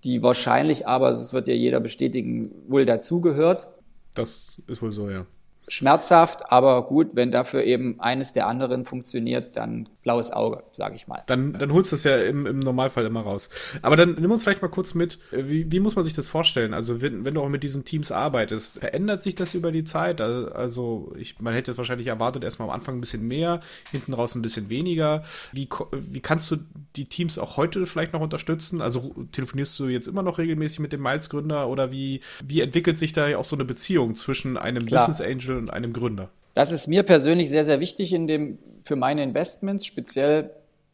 die 0.04 0.22
wahrscheinlich 0.22 0.86
aber, 0.86 1.08
das 1.08 1.32
wird 1.32 1.48
ja 1.48 1.54
jeder 1.54 1.80
bestätigen, 1.80 2.50
wohl 2.68 2.84
dazugehört. 2.84 3.68
Das 4.14 4.62
ist 4.68 4.82
wohl 4.82 4.92
so, 4.92 5.10
ja 5.10 5.26
schmerzhaft, 5.68 6.50
aber 6.52 6.86
gut, 6.86 7.16
wenn 7.16 7.30
dafür 7.30 7.64
eben 7.64 8.00
eines 8.00 8.32
der 8.32 8.46
anderen 8.46 8.84
funktioniert, 8.84 9.56
dann 9.56 9.88
blaues 10.04 10.30
Auge, 10.30 10.62
sage 10.70 10.94
ich 10.94 11.08
mal. 11.08 11.22
Dann, 11.26 11.54
dann 11.54 11.72
holst 11.72 11.90
du 11.90 11.96
es 11.96 12.04
ja 12.04 12.16
im, 12.18 12.46
im 12.46 12.60
Normalfall 12.60 13.06
immer 13.06 13.22
raus. 13.22 13.48
Aber 13.82 13.96
dann 13.96 14.14
nimm 14.14 14.30
uns 14.30 14.42
vielleicht 14.42 14.62
mal 14.62 14.68
kurz 14.68 14.94
mit, 14.94 15.18
wie, 15.32 15.70
wie 15.72 15.80
muss 15.80 15.96
man 15.96 16.04
sich 16.04 16.12
das 16.12 16.28
vorstellen? 16.28 16.74
Also 16.74 17.00
wenn, 17.00 17.24
wenn 17.24 17.34
du 17.34 17.40
auch 17.40 17.48
mit 17.48 17.62
diesen 17.62 17.84
Teams 17.84 18.12
arbeitest, 18.12 18.78
verändert 18.78 19.22
sich 19.22 19.34
das 19.34 19.54
über 19.54 19.72
die 19.72 19.84
Zeit? 19.84 20.20
Also 20.20 21.12
ich, 21.16 21.40
man 21.40 21.54
hätte 21.54 21.70
jetzt 21.70 21.78
wahrscheinlich 21.78 22.06
erwartet, 22.06 22.44
erstmal 22.44 22.68
am 22.68 22.74
Anfang 22.74 22.98
ein 22.98 23.00
bisschen 23.00 23.26
mehr, 23.26 23.60
hinten 23.90 24.12
raus 24.12 24.34
ein 24.34 24.42
bisschen 24.42 24.68
weniger. 24.68 25.24
Wie, 25.52 25.68
wie 25.90 26.20
kannst 26.20 26.50
du 26.50 26.58
die 26.96 27.06
Teams 27.06 27.38
auch 27.38 27.56
heute 27.56 27.86
vielleicht 27.86 28.12
noch 28.12 28.20
unterstützen? 28.20 28.82
Also 28.82 29.14
telefonierst 29.32 29.78
du 29.80 29.86
jetzt 29.86 30.06
immer 30.06 30.22
noch 30.22 30.38
regelmäßig 30.38 30.80
mit 30.80 30.92
dem 30.92 31.02
Miles-Gründer 31.02 31.66
oder 31.68 31.90
wie, 31.90 32.20
wie 32.44 32.60
entwickelt 32.60 32.98
sich 32.98 33.14
da 33.14 33.36
auch 33.38 33.44
so 33.44 33.56
eine 33.56 33.64
Beziehung 33.64 34.14
zwischen 34.14 34.58
einem 34.58 34.84
Klar. 34.84 35.06
Business 35.06 35.26
Angel 35.26 35.56
und 35.56 35.70
einem 35.70 35.94
Gründer? 35.94 36.30
Das 36.54 36.70
ist 36.70 36.86
mir 36.86 37.02
persönlich 37.02 37.50
sehr, 37.50 37.64
sehr 37.64 37.80
wichtig 37.80 38.12
in 38.12 38.26
dem, 38.26 38.58
für 38.84 38.96
meine 38.96 39.22
Investments. 39.22 39.84
Speziell 39.84 40.50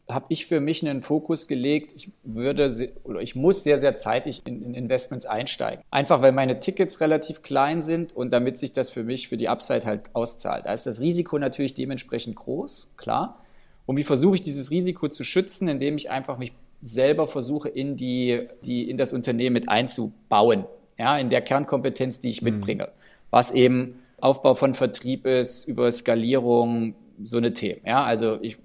habe 0.09 0.25
ich 0.29 0.47
für 0.47 0.59
mich 0.59 0.85
einen 0.85 1.03
Fokus 1.03 1.47
gelegt. 1.47 1.93
Ich 1.95 2.11
würde 2.23 2.91
oder 3.03 3.21
ich 3.21 3.35
muss 3.35 3.63
sehr, 3.63 3.77
sehr 3.77 3.95
zeitig 3.95 4.41
in, 4.45 4.63
in, 4.63 4.73
Investments 4.73 5.25
einsteigen. 5.25 5.83
Einfach 5.91 6.21
weil 6.21 6.31
meine 6.31 6.59
Tickets 6.59 6.99
relativ 6.99 7.43
klein 7.43 7.83
sind 7.83 8.13
und 8.13 8.31
damit 8.31 8.57
sich 8.57 8.73
das 8.73 8.89
für 8.89 9.03
mich 9.03 9.29
für 9.29 9.37
die 9.37 9.49
Upside 9.49 9.85
halt 9.85 10.09
auszahlt. 10.13 10.65
Da 10.65 10.73
ist 10.73 10.87
das 10.87 10.99
Risiko 10.99 11.37
natürlich 11.37 11.75
dementsprechend 11.75 12.35
groß, 12.35 12.93
klar. 12.97 13.43
Und 13.85 13.97
wie 13.97 14.03
versuche 14.03 14.35
ich 14.35 14.41
dieses 14.41 14.71
Risiko 14.71 15.07
zu 15.09 15.23
schützen, 15.23 15.67
indem 15.67 15.95
ich 15.95 16.09
einfach 16.09 16.37
mich 16.37 16.53
selber 16.81 17.27
versuche, 17.27 17.69
in 17.69 17.95
die, 17.95 18.47
die, 18.65 18.89
in 18.89 18.97
das 18.97 19.13
Unternehmen 19.13 19.53
mit 19.53 19.69
einzubauen. 19.69 20.65
Ja, 20.97 21.17
in 21.17 21.29
der 21.29 21.41
Kernkompetenz, 21.41 22.19
die 22.19 22.29
ich 22.29 22.41
mhm. 22.41 22.51
mitbringe. 22.51 22.89
Was 23.29 23.51
eben 23.51 24.00
Aufbau 24.21 24.53
von 24.53 24.73
Vertrieb 24.73 25.25
ist, 25.25 25.67
über 25.67 25.91
Skalierung, 25.91 26.95
so 27.23 27.37
eine 27.37 27.53
Themen. 27.53 27.81
Ja, 27.85 28.03
also 28.03 28.39
ich, 28.41 28.57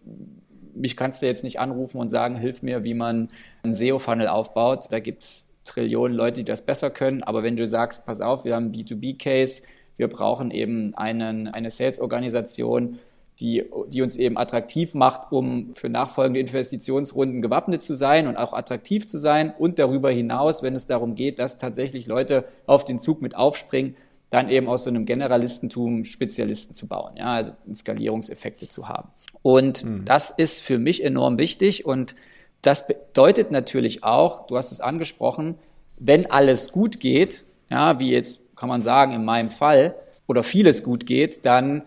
mich 0.75 0.97
kannst 0.97 1.23
du 1.23 1.27
jetzt 1.27 1.45
nicht 1.45 1.59
anrufen 1.59 1.99
und 1.99 2.09
sagen, 2.09 2.37
hilf 2.37 2.63
mir, 2.63 2.85
wie 2.85 2.95
man 2.95 3.29
einen 3.63 3.75
SEO-Funnel 3.75 4.29
aufbaut. 4.29 4.87
Da 4.91 5.01
gibt 5.01 5.23
es 5.23 5.51
Trillionen 5.65 6.17
Leute, 6.17 6.41
die 6.41 6.45
das 6.45 6.63
besser 6.63 6.91
können. 6.91 7.23
Aber 7.23 7.43
wenn 7.43 7.57
du 7.57 7.67
sagst, 7.67 8.07
pass 8.07 8.21
auf, 8.21 8.45
wir 8.45 8.55
haben 8.55 8.67
einen 8.67 8.75
B2B-Case, 8.75 9.63
wir 9.97 10.09
brauchen 10.09 10.51
eben 10.51 10.95
einen, 10.95 11.49
eine 11.49 11.71
Sales-Organisation, 11.71 12.99
die, 13.41 13.65
die 13.89 14.03
uns 14.03 14.17
eben 14.17 14.39
attraktiv 14.39 14.95
macht, 14.95 15.33
um 15.33 15.75
für 15.75 15.89
nachfolgende 15.89 16.41
Investitionsrunden 16.41 17.43
gewappnet 17.43 17.83
zu 17.83 17.93
sein 17.93 18.29
und 18.29 18.37
auch 18.37 18.55
attraktiv 18.55 19.07
zu 19.07 19.19
sein. 19.19 19.53
Und 19.59 19.79
darüber 19.79 20.11
hinaus, 20.11 20.63
wenn 20.63 20.75
es 20.75 20.87
darum 20.87 21.15
geht, 21.15 21.39
dass 21.39 21.59
tatsächlich 21.59 22.07
Leute 22.07 22.45
auf 22.67 22.85
den 22.85 22.99
Zug 22.99 23.21
mit 23.21 23.35
aufspringen, 23.35 23.97
dann 24.31 24.49
eben 24.49 24.69
aus 24.69 24.85
so 24.85 24.91
einem 24.91 25.07
Generalistentum 25.07 26.05
Spezialisten 26.05 26.75
zu 26.75 26.87
bauen, 26.87 27.17
ja, 27.17 27.35
also 27.35 27.53
Skalierungseffekte 27.73 28.69
zu 28.69 28.89
haben. 28.89 29.09
Und 29.43 29.85
mhm. 29.85 30.05
das 30.05 30.31
ist 30.31 30.61
für 30.61 30.79
mich 30.79 31.05
enorm 31.05 31.39
wichtig 31.39 31.87
und 31.87 32.15
das 32.63 32.87
bedeutet 32.87 33.53
natürlich 33.53 34.03
auch, 34.03 34.47
du 34.47 34.57
hast 34.57 34.73
es 34.73 34.81
angesprochen, 34.81 35.57
wenn 35.99 36.31
alles 36.31 36.73
gut 36.73 37.01
geht, 37.01 37.45
ja, 37.71 38.01
wie 38.01 38.11
jetzt 38.11 38.41
kann 38.57 38.69
man 38.69 38.83
sagen 38.83 39.13
in 39.13 39.25
meinem 39.25 39.51
Fall, 39.51 39.95
oder 40.27 40.43
vieles 40.43 40.83
gut 40.83 41.07
geht, 41.07 41.45
dann 41.45 41.83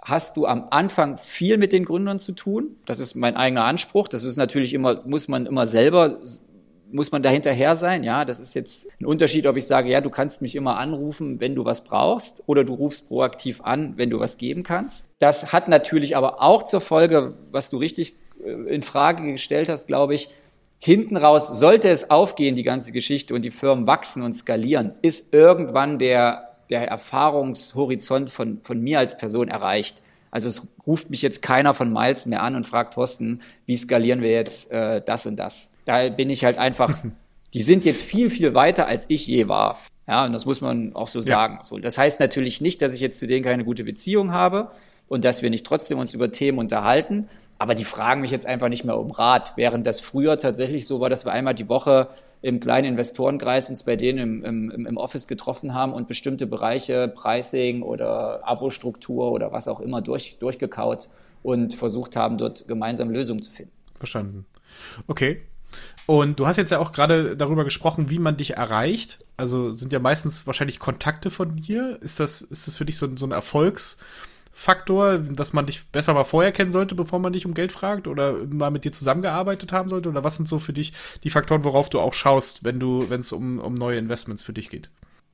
hast 0.00 0.36
du 0.36 0.46
am 0.46 0.66
Anfang 0.70 1.18
viel 1.18 1.58
mit 1.58 1.72
den 1.72 1.84
Gründern 1.84 2.18
zu 2.18 2.32
tun. 2.32 2.76
Das 2.86 2.98
ist 2.98 3.14
mein 3.14 3.36
eigener 3.36 3.64
Anspruch. 3.64 4.08
Das 4.08 4.24
ist 4.24 4.36
natürlich 4.36 4.74
immer, 4.74 5.02
muss 5.04 5.28
man 5.28 5.46
immer 5.46 5.66
selber 5.66 6.18
muss 6.92 7.12
man 7.12 7.22
da 7.22 7.30
hinterher 7.30 7.76
sein. 7.76 8.04
Ja, 8.04 8.24
das 8.24 8.38
ist 8.38 8.54
jetzt 8.54 8.88
ein 9.00 9.06
Unterschied, 9.06 9.46
ob 9.46 9.56
ich 9.56 9.66
sage, 9.66 9.90
ja, 9.90 10.00
du 10.00 10.10
kannst 10.10 10.42
mich 10.42 10.54
immer 10.54 10.78
anrufen, 10.78 11.40
wenn 11.40 11.54
du 11.54 11.64
was 11.64 11.84
brauchst, 11.84 12.42
oder 12.46 12.64
du 12.64 12.74
rufst 12.74 13.08
proaktiv 13.08 13.60
an, 13.62 13.94
wenn 13.96 14.10
du 14.10 14.20
was 14.20 14.38
geben 14.38 14.62
kannst. 14.62 15.04
Das 15.18 15.52
hat 15.52 15.68
natürlich 15.68 16.16
aber 16.16 16.42
auch 16.42 16.64
zur 16.64 16.80
Folge, 16.80 17.34
was 17.50 17.70
du 17.70 17.78
richtig 17.78 18.14
äh, 18.44 18.50
in 18.74 18.82
Frage 18.82 19.32
gestellt 19.32 19.68
hast, 19.68 19.86
glaube 19.86 20.14
ich, 20.14 20.28
hinten 20.78 21.16
raus, 21.16 21.46
sollte 21.46 21.88
es 21.88 22.10
aufgehen, 22.10 22.56
die 22.56 22.64
ganze 22.64 22.90
Geschichte, 22.90 23.34
und 23.34 23.42
die 23.42 23.52
Firmen 23.52 23.86
wachsen 23.86 24.22
und 24.22 24.32
skalieren, 24.32 24.94
ist 25.00 25.32
irgendwann 25.32 26.00
der, 26.00 26.56
der 26.70 26.88
Erfahrungshorizont 26.88 28.30
von, 28.30 28.60
von 28.64 28.80
mir 28.80 28.98
als 28.98 29.16
Person 29.16 29.46
erreicht. 29.46 30.02
Also 30.32 30.48
es 30.48 30.66
ruft 30.86 31.10
mich 31.10 31.22
jetzt 31.22 31.42
keiner 31.42 31.74
von 31.74 31.92
Miles 31.92 32.26
mehr 32.26 32.42
an 32.42 32.56
und 32.56 32.66
fragt 32.66 32.94
Thorsten, 32.94 33.42
wie 33.66 33.76
skalieren 33.76 34.22
wir 34.22 34.32
jetzt 34.32 34.72
äh, 34.72 35.02
das 35.04 35.26
und 35.26 35.36
das. 35.36 35.70
Da 35.84 36.08
bin 36.08 36.30
ich 36.30 36.44
halt 36.44 36.58
einfach, 36.58 36.98
die 37.54 37.62
sind 37.62 37.84
jetzt 37.84 38.02
viel, 38.02 38.30
viel 38.30 38.54
weiter, 38.54 38.86
als 38.86 39.04
ich 39.08 39.26
je 39.26 39.46
war. 39.46 39.78
Ja, 40.08 40.24
und 40.24 40.32
das 40.32 40.46
muss 40.46 40.62
man 40.62 40.96
auch 40.96 41.08
so 41.08 41.20
ja. 41.20 41.24
sagen. 41.24 41.60
So, 41.64 41.78
das 41.78 41.98
heißt 41.98 42.18
natürlich 42.18 42.62
nicht, 42.62 42.80
dass 42.80 42.94
ich 42.94 43.00
jetzt 43.00 43.18
zu 43.18 43.26
denen 43.26 43.44
keine 43.44 43.64
gute 43.64 43.84
Beziehung 43.84 44.32
habe 44.32 44.70
und 45.06 45.24
dass 45.24 45.42
wir 45.42 45.50
nicht 45.50 45.66
trotzdem 45.66 45.98
uns 45.98 46.14
über 46.14 46.30
Themen 46.30 46.58
unterhalten. 46.58 47.28
Aber 47.58 47.74
die 47.74 47.84
fragen 47.84 48.22
mich 48.22 48.30
jetzt 48.30 48.46
einfach 48.46 48.70
nicht 48.70 48.84
mehr 48.84 48.98
um 48.98 49.10
Rat, 49.10 49.52
während 49.56 49.86
das 49.86 50.00
früher 50.00 50.38
tatsächlich 50.38 50.86
so 50.86 50.98
war, 50.98 51.10
dass 51.10 51.26
wir 51.26 51.32
einmal 51.32 51.54
die 51.54 51.68
Woche 51.68 52.08
im 52.42 52.60
kleinen 52.60 52.88
Investorenkreis 52.88 53.68
uns 53.68 53.84
bei 53.84 53.96
denen 53.96 54.44
im, 54.44 54.70
im, 54.70 54.86
im 54.86 54.96
Office 54.96 55.28
getroffen 55.28 55.74
haben 55.74 55.92
und 55.92 56.08
bestimmte 56.08 56.46
Bereiche, 56.46 57.08
Pricing 57.08 57.82
oder 57.82 58.46
Abo-Struktur 58.46 59.32
oder 59.32 59.52
was 59.52 59.68
auch 59.68 59.80
immer 59.80 60.02
durch, 60.02 60.36
durchgekaut 60.38 61.08
und 61.42 61.74
versucht 61.74 62.16
haben, 62.16 62.38
dort 62.38 62.66
gemeinsam 62.68 63.10
Lösungen 63.10 63.42
zu 63.42 63.50
finden. 63.50 63.72
Verstanden. 63.94 64.46
Okay, 65.06 65.42
und 66.06 66.38
du 66.38 66.46
hast 66.46 66.56
jetzt 66.56 66.70
ja 66.70 66.78
auch 66.78 66.92
gerade 66.92 67.36
darüber 67.36 67.64
gesprochen, 67.64 68.10
wie 68.10 68.18
man 68.18 68.36
dich 68.36 68.54
erreicht. 68.56 69.18
Also 69.36 69.72
sind 69.72 69.92
ja 69.92 69.98
meistens 69.98 70.46
wahrscheinlich 70.46 70.78
Kontakte 70.78 71.30
von 71.30 71.56
dir. 71.56 71.98
Ist 72.02 72.20
das, 72.20 72.42
ist 72.42 72.66
das 72.66 72.76
für 72.76 72.84
dich 72.84 72.96
so, 72.96 73.14
so 73.16 73.26
ein 73.26 73.32
Erfolgsfaktor, 74.52 75.18
dass 75.18 75.52
man 75.52 75.66
dich 75.66 75.86
besser 75.88 76.14
mal 76.14 76.24
vorher 76.24 76.52
kennen 76.52 76.70
sollte, 76.70 76.94
bevor 76.94 77.18
man 77.18 77.32
dich 77.32 77.46
um 77.46 77.54
Geld 77.54 77.72
fragt 77.72 78.06
oder 78.06 78.34
mal 78.48 78.70
mit 78.70 78.84
dir 78.84 78.92
zusammengearbeitet 78.92 79.72
haben 79.72 79.88
sollte? 79.88 80.08
Oder 80.08 80.24
was 80.24 80.36
sind 80.36 80.48
so 80.48 80.58
für 80.58 80.72
dich 80.72 80.92
die 81.24 81.30
Faktoren, 81.30 81.64
worauf 81.64 81.88
du 81.88 82.00
auch 82.00 82.14
schaust, 82.14 82.64
wenn 82.64 82.78
du, 82.78 83.08
wenn 83.08 83.20
es 83.20 83.32
um, 83.32 83.58
um 83.58 83.74
neue 83.74 83.98
Investments 83.98 84.42
für 84.42 84.52
dich 84.52 84.70
geht? 84.70 84.90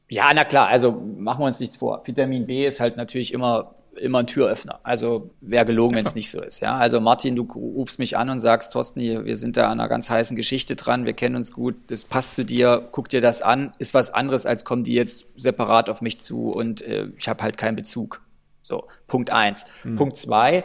Ja, 0.08 0.30
na 0.34 0.44
klar, 0.44 0.68
also 0.68 0.92
machen 1.18 1.42
wir 1.42 1.46
uns 1.46 1.60
nichts 1.60 1.76
vor. 1.76 2.02
Vitamin 2.04 2.46
B 2.46 2.66
ist 2.66 2.80
halt 2.80 2.96
natürlich 2.96 3.34
immer 3.34 3.74
immer 4.00 4.20
ein 4.20 4.28
Türöffner. 4.28 4.78
Also 4.84 5.30
wäre 5.40 5.66
gelogen, 5.66 5.96
wenn 5.96 6.06
es 6.06 6.14
nicht 6.14 6.30
so 6.30 6.40
ist. 6.40 6.60
Ja, 6.60 6.76
also 6.76 7.00
Martin, 7.00 7.34
du 7.34 7.42
rufst 7.42 7.98
mich 7.98 8.16
an 8.16 8.30
und 8.30 8.38
sagst, 8.38 8.72
Thorsten, 8.72 9.00
wir 9.00 9.36
sind 9.36 9.56
da 9.56 9.72
an 9.72 9.80
einer 9.80 9.88
ganz 9.88 10.08
heißen 10.08 10.36
Geschichte 10.36 10.76
dran, 10.76 11.04
wir 11.04 11.14
kennen 11.14 11.34
uns 11.34 11.52
gut, 11.52 11.74
das 11.88 12.04
passt 12.04 12.36
zu 12.36 12.44
dir, 12.44 12.86
guck 12.92 13.08
dir 13.08 13.20
das 13.20 13.42
an, 13.42 13.72
ist 13.78 13.94
was 13.94 14.14
anderes, 14.14 14.46
als 14.46 14.64
kommen 14.64 14.84
die 14.84 14.94
jetzt 14.94 15.26
separat 15.36 15.90
auf 15.90 16.00
mich 16.00 16.20
zu 16.20 16.52
und 16.52 16.80
äh, 16.80 17.08
ich 17.16 17.28
habe 17.28 17.42
halt 17.42 17.58
keinen 17.58 17.74
Bezug. 17.74 18.20
So, 18.68 18.84
Punkt 19.06 19.30
eins. 19.30 19.64
Mhm. 19.82 19.96
Punkt 19.96 20.18
zwei 20.18 20.64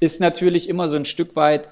ist 0.00 0.20
natürlich 0.20 0.68
immer 0.68 0.88
so 0.88 0.96
ein 0.96 1.04
Stück 1.04 1.36
weit 1.36 1.70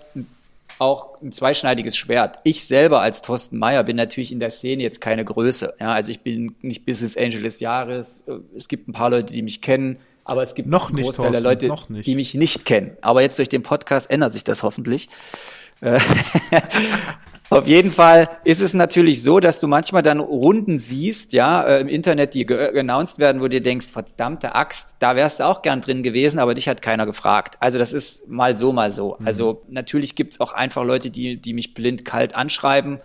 auch 0.79 1.21
ein 1.21 1.33
zweischneidiges 1.33 1.97
Schwert. 1.97 2.39
Ich 2.45 2.65
selber 2.67 3.03
als 3.03 3.21
Thorsten 3.21 3.59
Meyer 3.59 3.83
bin 3.83 3.97
natürlich 3.97 4.31
in 4.31 4.39
der 4.39 4.53
Szene 4.53 4.85
jetzt 4.85 5.01
keine 5.01 5.25
Größe. 5.25 5.75
Ja, 5.81 5.93
also 5.93 6.13
ich 6.13 6.21
bin 6.21 6.55
nicht 6.63 6.87
Business 6.87 7.17
Angel 7.17 7.43
des 7.43 7.59
Jahres. 7.59 8.23
Es 8.57 8.69
gibt 8.69 8.89
ein 8.89 8.93
paar 8.93 9.11
Leute, 9.11 9.33
die 9.33 9.43
mich 9.43 9.61
kennen, 9.61 9.99
aber 10.25 10.45
es 10.45 10.55
gibt 10.55 10.69
noch 10.69 10.93
nicht, 10.93 11.05
Großteil 11.05 11.33
der 11.33 11.41
Leute, 11.41 11.75
die 11.89 12.15
mich 12.15 12.35
nicht 12.35 12.65
kennen. 12.65 12.97
Aber 13.01 13.21
jetzt 13.21 13.39
durch 13.39 13.49
den 13.49 13.65
Podcast 13.65 14.09
ändert 14.09 14.35
sich 14.35 14.45
das 14.45 14.63
hoffentlich. 14.63 15.09
Auf 17.53 17.67
jeden 17.67 17.91
Fall 17.91 18.29
ist 18.45 18.61
es 18.61 18.75
natürlich 18.75 19.23
so, 19.23 19.41
dass 19.41 19.61
du 19.61 19.69
manchmal 19.69 20.03
dann 20.03 20.21
Runden 20.21 20.79
siehst, 20.79 21.33
ja, 21.33 21.63
äh, 21.63 21.81
im 21.81 21.89
Internet, 21.89 22.35
die 22.35 22.47
announced 22.49 23.19
werden, 23.19 23.41
wo 23.41 23.45
du 23.45 23.51
dir 23.51 23.61
denkst, 23.61 23.87
verdammte 23.87 24.55
Axt, 24.55 24.95
da 24.99 25.17
wärst 25.17 25.41
du 25.41 25.45
auch 25.45 25.63
gern 25.63 25.81
drin 25.81 26.03
gewesen, 26.03 26.39
aber 26.39 26.55
dich 26.55 26.69
hat 26.69 26.83
keiner 26.83 27.07
gefragt. 27.07 27.57
Also 27.61 27.79
das 27.79 27.93
ist 27.93 28.29
mal 28.29 28.57
so, 28.57 28.73
mal 28.73 28.93
so. 28.93 29.17
Mhm. 29.19 29.27
Also 29.27 29.63
natürlich 29.69 30.15
gibt's 30.15 30.41
auch 30.41 30.53
einfach 30.53 30.85
Leute, 30.85 31.11
die, 31.11 31.37
die 31.37 31.55
mich 31.55 31.75
blind 31.75 32.05
kalt 32.05 32.35
anschreiben 32.35 33.01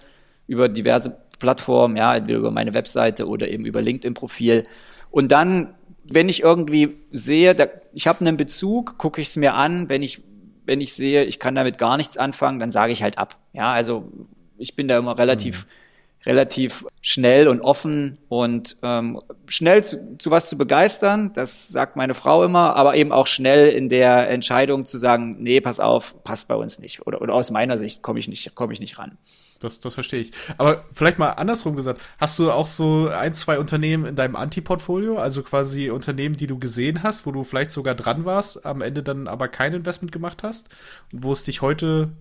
über 0.48 0.70
diverse 0.70 1.18
Plattformen, 1.40 1.98
ja, 1.98 2.16
entweder 2.16 2.40
über 2.40 2.52
meine 2.52 2.74
Webseite 2.74 3.28
oder 3.28 3.48
eben 3.50 3.66
über 3.66 3.82
LinkedIn-Profil. 3.82 4.66
Und 5.12 5.32
dann, 5.32 5.76
wenn 6.04 6.30
ich 6.30 6.42
irgendwie 6.42 6.96
sehe, 7.12 7.54
da, 7.54 7.68
ich 7.94 8.08
habe 8.08 8.22
einen 8.22 8.38
Bezug, 8.38 8.98
gucke 8.98 9.22
ich 9.22 9.28
es 9.28 9.36
mir 9.36 9.54
an, 9.54 9.90
wenn 9.90 10.02
ich 10.02 10.22
wenn 10.68 10.82
ich 10.82 10.94
sehe, 10.94 11.24
ich 11.24 11.40
kann 11.40 11.56
damit 11.56 11.78
gar 11.78 11.98
nichts 11.98 12.18
anfangen, 12.18 12.60
dann 12.60 12.72
sage 12.72 12.92
ich 12.92 13.02
halt 13.02 13.18
ab. 13.18 13.38
Ja, 13.54 13.72
also 13.72 14.12
ich 14.58 14.76
bin 14.76 14.88
da 14.88 14.98
immer 14.98 15.17
relativ, 15.17 15.65
mhm. 15.65 16.30
relativ 16.30 16.86
schnell 17.02 17.48
und 17.48 17.62
offen 17.62 18.17
und 18.30 18.78
ähm, 18.84 19.22
schnell 19.48 19.84
zu, 19.84 20.17
zu 20.17 20.32
was 20.32 20.50
zu 20.50 20.58
begeistern. 20.58 21.32
Das 21.34 21.67
sagt 21.67 21.96
meine 21.96 22.13
Frau 22.13 22.43
immer, 22.43 22.76
aber 22.76 22.96
eben 22.96 23.12
auch 23.12 23.28
schnell 23.28 23.70
in 23.70 23.89
der 23.89 24.30
Entscheidung 24.30 24.86
zu 24.86 24.98
sagen, 24.98 25.38
nee, 25.39 25.62
pass 25.62 25.80
auf, 25.80 26.24
passt 26.24 26.48
bei 26.48 26.56
uns 26.56 26.80
nicht. 26.80 27.06
Oder, 27.06 27.22
oder 27.22 27.34
aus 27.34 27.52
meiner 27.52 27.78
Sicht 27.78 28.02
komme 28.02 28.20
ich 28.20 28.28
nicht, 28.28 28.56
komme 28.56 28.74
ich 28.74 28.80
nicht 28.80 29.00
ran. 29.00 29.17
Das, 29.60 29.80
das 29.80 29.93
verstehe 29.93 30.22
ich. 30.22 30.32
Aber 30.58 30.86
vielleicht 30.93 31.17
mal 31.17 31.32
andersrum 31.32 31.76
gesagt, 31.76 32.02
hast 32.20 32.38
du 32.39 32.52
auch 32.52 32.67
so 32.67 33.10
ein, 33.10 33.34
zwei 33.34 33.60
Unternehmen 33.60 34.06
in 34.06 34.15
deinem 34.15 34.36
Anti-Portfolio, 34.36 35.17
also 35.17 35.43
quasi 35.43 35.89
Unternehmen, 35.89 36.36
die 36.36 36.48
du 36.48 36.60
gesehen 36.60 37.04
hast, 37.04 37.26
wo 37.26 37.32
du 37.32 37.43
vielleicht 37.43 37.72
sogar 37.72 37.96
dran 37.96 38.26
warst, 38.26 38.65
am 38.65 38.82
Ende 38.82 39.04
dann 39.04 39.28
aber 39.28 39.48
kein 39.48 39.74
Investment 39.74 40.12
gemacht 40.12 40.43
hast, 40.43 40.70
wo 41.12 41.32
es 41.32 41.43
dich 41.43 41.62
heute 41.62 42.12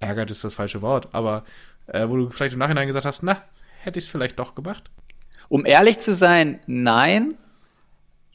ärgert 0.00 0.30
ist 0.30 0.44
das 0.44 0.54
falsche 0.54 0.82
Wort, 0.82 1.08
aber 1.12 1.44
äh, 1.86 2.08
wo 2.08 2.16
du 2.16 2.30
vielleicht 2.30 2.54
im 2.54 2.58
Nachhinein 2.58 2.86
gesagt 2.86 3.06
hast, 3.06 3.22
na, 3.22 3.42
hätte 3.82 3.98
ich 3.98 4.06
es 4.06 4.10
vielleicht 4.10 4.38
doch 4.38 4.54
gemacht? 4.54 4.90
Um 5.48 5.66
ehrlich 5.66 6.00
zu 6.00 6.14
sein, 6.14 6.60
nein. 6.66 7.34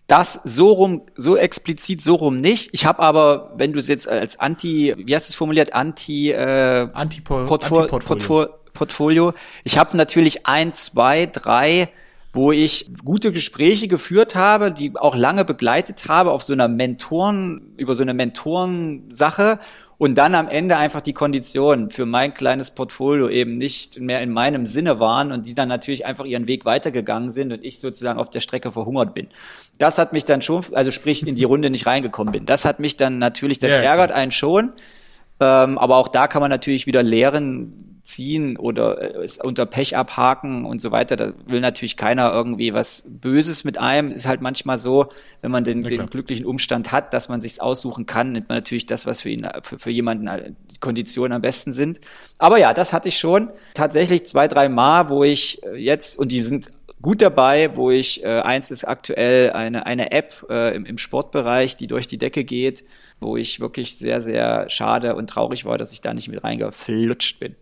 Das 0.07 0.39
so 0.45 0.71
rum, 0.71 1.01
so 1.15 1.35
explizit 1.35 2.01
so 2.01 2.15
rum 2.15 2.37
nicht. 2.37 2.69
Ich 2.71 2.85
habe 2.85 2.99
aber, 2.99 3.51
wenn 3.57 3.73
du 3.73 3.79
es 3.79 3.89
jetzt 3.89 4.07
als 4.07 4.39
Anti, 4.39 4.93
wie 4.97 5.13
hast 5.13 5.27
du 5.27 5.31
es 5.31 5.35
formuliert, 5.35 5.73
Anti, 5.73 6.31
äh, 6.31 6.87
Anti, 6.93 7.19
Portfolio. 7.19 7.87
Portfolio. 7.87 8.49
Portfolio. 8.73 9.33
Ich 9.63 9.77
habe 9.77 9.97
natürlich 9.97 10.45
ein, 10.45 10.73
zwei, 10.73 11.25
drei, 11.25 11.89
wo 12.31 12.51
ich 12.51 12.89
gute 13.03 13.31
Gespräche 13.31 13.87
geführt 13.87 14.35
habe, 14.35 14.71
die 14.71 14.95
auch 14.95 15.15
lange 15.15 15.43
begleitet 15.43 16.07
habe 16.07 16.31
auf 16.31 16.43
so 16.43 16.53
einer 16.53 16.67
Mentoren, 16.67 17.73
über 17.77 17.95
so 17.95 18.03
eine 18.03 18.13
Mentorensache 18.13 19.59
und 19.97 20.15
dann 20.15 20.35
am 20.35 20.47
Ende 20.47 20.77
einfach 20.77 21.01
die 21.01 21.13
Konditionen 21.13 21.89
für 21.89 22.05
mein 22.05 22.33
kleines 22.33 22.69
Portfolio 22.69 23.29
eben 23.29 23.57
nicht 23.57 23.99
mehr 23.99 24.21
in 24.21 24.31
meinem 24.31 24.65
Sinne 24.67 24.99
waren 24.99 25.31
und 25.31 25.45
die 25.47 25.55
dann 25.55 25.69
natürlich 25.69 26.05
einfach 26.05 26.25
ihren 26.25 26.45
Weg 26.45 26.65
weitergegangen 26.65 27.31
sind 27.31 27.51
und 27.51 27.65
ich 27.65 27.79
sozusagen 27.79 28.19
auf 28.19 28.29
der 28.29 28.41
Strecke 28.41 28.71
verhungert 28.71 29.15
bin. 29.15 29.27
Das 29.79 29.97
hat 29.97 30.13
mich 30.13 30.23
dann 30.23 30.41
schon, 30.41 30.65
also 30.73 30.91
sprich 30.91 31.25
in 31.25 31.35
die 31.35 31.43
Runde 31.43 31.69
nicht 31.71 31.87
reingekommen 31.87 32.31
bin. 32.31 32.45
Das 32.45 32.63
hat 32.63 32.79
mich 32.79 32.95
dann 32.95 33.17
natürlich, 33.17 33.57
das 33.57 33.71
ja, 33.71 33.77
ärgert 33.77 34.11
einen 34.11 34.31
schon. 34.31 34.71
Ähm, 35.39 35.77
aber 35.77 35.97
auch 35.97 36.07
da 36.07 36.27
kann 36.27 36.41
man 36.41 36.49
natürlich 36.49 36.85
wieder 36.85 37.03
lehren, 37.03 37.96
ziehen 38.07 38.57
oder 38.57 39.01
äh, 39.01 39.23
es 39.23 39.37
unter 39.37 39.65
Pech 39.65 39.95
abhaken 39.95 40.65
und 40.65 40.79
so 40.81 40.91
weiter. 40.91 41.15
Da 41.15 41.33
will 41.45 41.59
natürlich 41.59 41.97
keiner 41.97 42.31
irgendwie 42.31 42.73
was 42.73 43.03
Böses 43.07 43.63
mit 43.63 43.77
einem. 43.77 44.11
Ist 44.11 44.27
halt 44.27 44.41
manchmal 44.41 44.77
so, 44.77 45.07
wenn 45.41 45.51
man 45.51 45.63
den, 45.63 45.83
den 45.83 46.07
glücklichen 46.07 46.45
Umstand 46.45 46.91
hat, 46.91 47.13
dass 47.13 47.29
man 47.29 47.41
sich's 47.41 47.59
aussuchen 47.59 48.05
kann, 48.05 48.31
nimmt 48.31 48.49
man 48.49 48.57
natürlich 48.57 48.85
das, 48.85 49.05
was 49.05 49.21
für 49.21 49.29
ihn, 49.29 49.47
für, 49.61 49.77
für 49.77 49.91
jemanden 49.91 50.27
äh, 50.27 50.51
die 50.71 50.79
Konditionen 50.79 51.33
am 51.33 51.41
besten 51.41 51.73
sind. 51.73 51.99
Aber 52.39 52.57
ja, 52.57 52.73
das 52.73 52.93
hatte 52.93 53.09
ich 53.09 53.19
schon 53.19 53.49
tatsächlich 53.73 54.25
zwei, 54.25 54.47
drei 54.47 54.69
Mal, 54.69 55.09
wo 55.09 55.23
ich 55.23 55.61
äh, 55.63 55.75
jetzt, 55.75 56.17
und 56.17 56.31
die 56.31 56.43
sind 56.43 56.71
gut 57.01 57.21
dabei, 57.21 57.75
wo 57.75 57.91
ich, 57.91 58.23
äh, 58.23 58.39
eins 58.39 58.71
ist 58.71 58.85
aktuell 58.85 59.51
eine, 59.51 59.85
eine 59.85 60.11
App 60.11 60.45
äh, 60.49 60.75
im, 60.75 60.85
im 60.85 60.97
Sportbereich, 60.97 61.77
die 61.77 61.87
durch 61.87 62.07
die 62.07 62.17
Decke 62.17 62.43
geht, 62.43 62.83
wo 63.19 63.37
ich 63.37 63.59
wirklich 63.59 63.97
sehr, 63.97 64.21
sehr 64.21 64.69
schade 64.69 65.15
und 65.15 65.29
traurig 65.29 65.65
war, 65.65 65.77
dass 65.77 65.91
ich 65.91 66.01
da 66.01 66.13
nicht 66.13 66.29
mit 66.29 66.43
reingeflutscht 66.43 67.39
bin. 67.39 67.55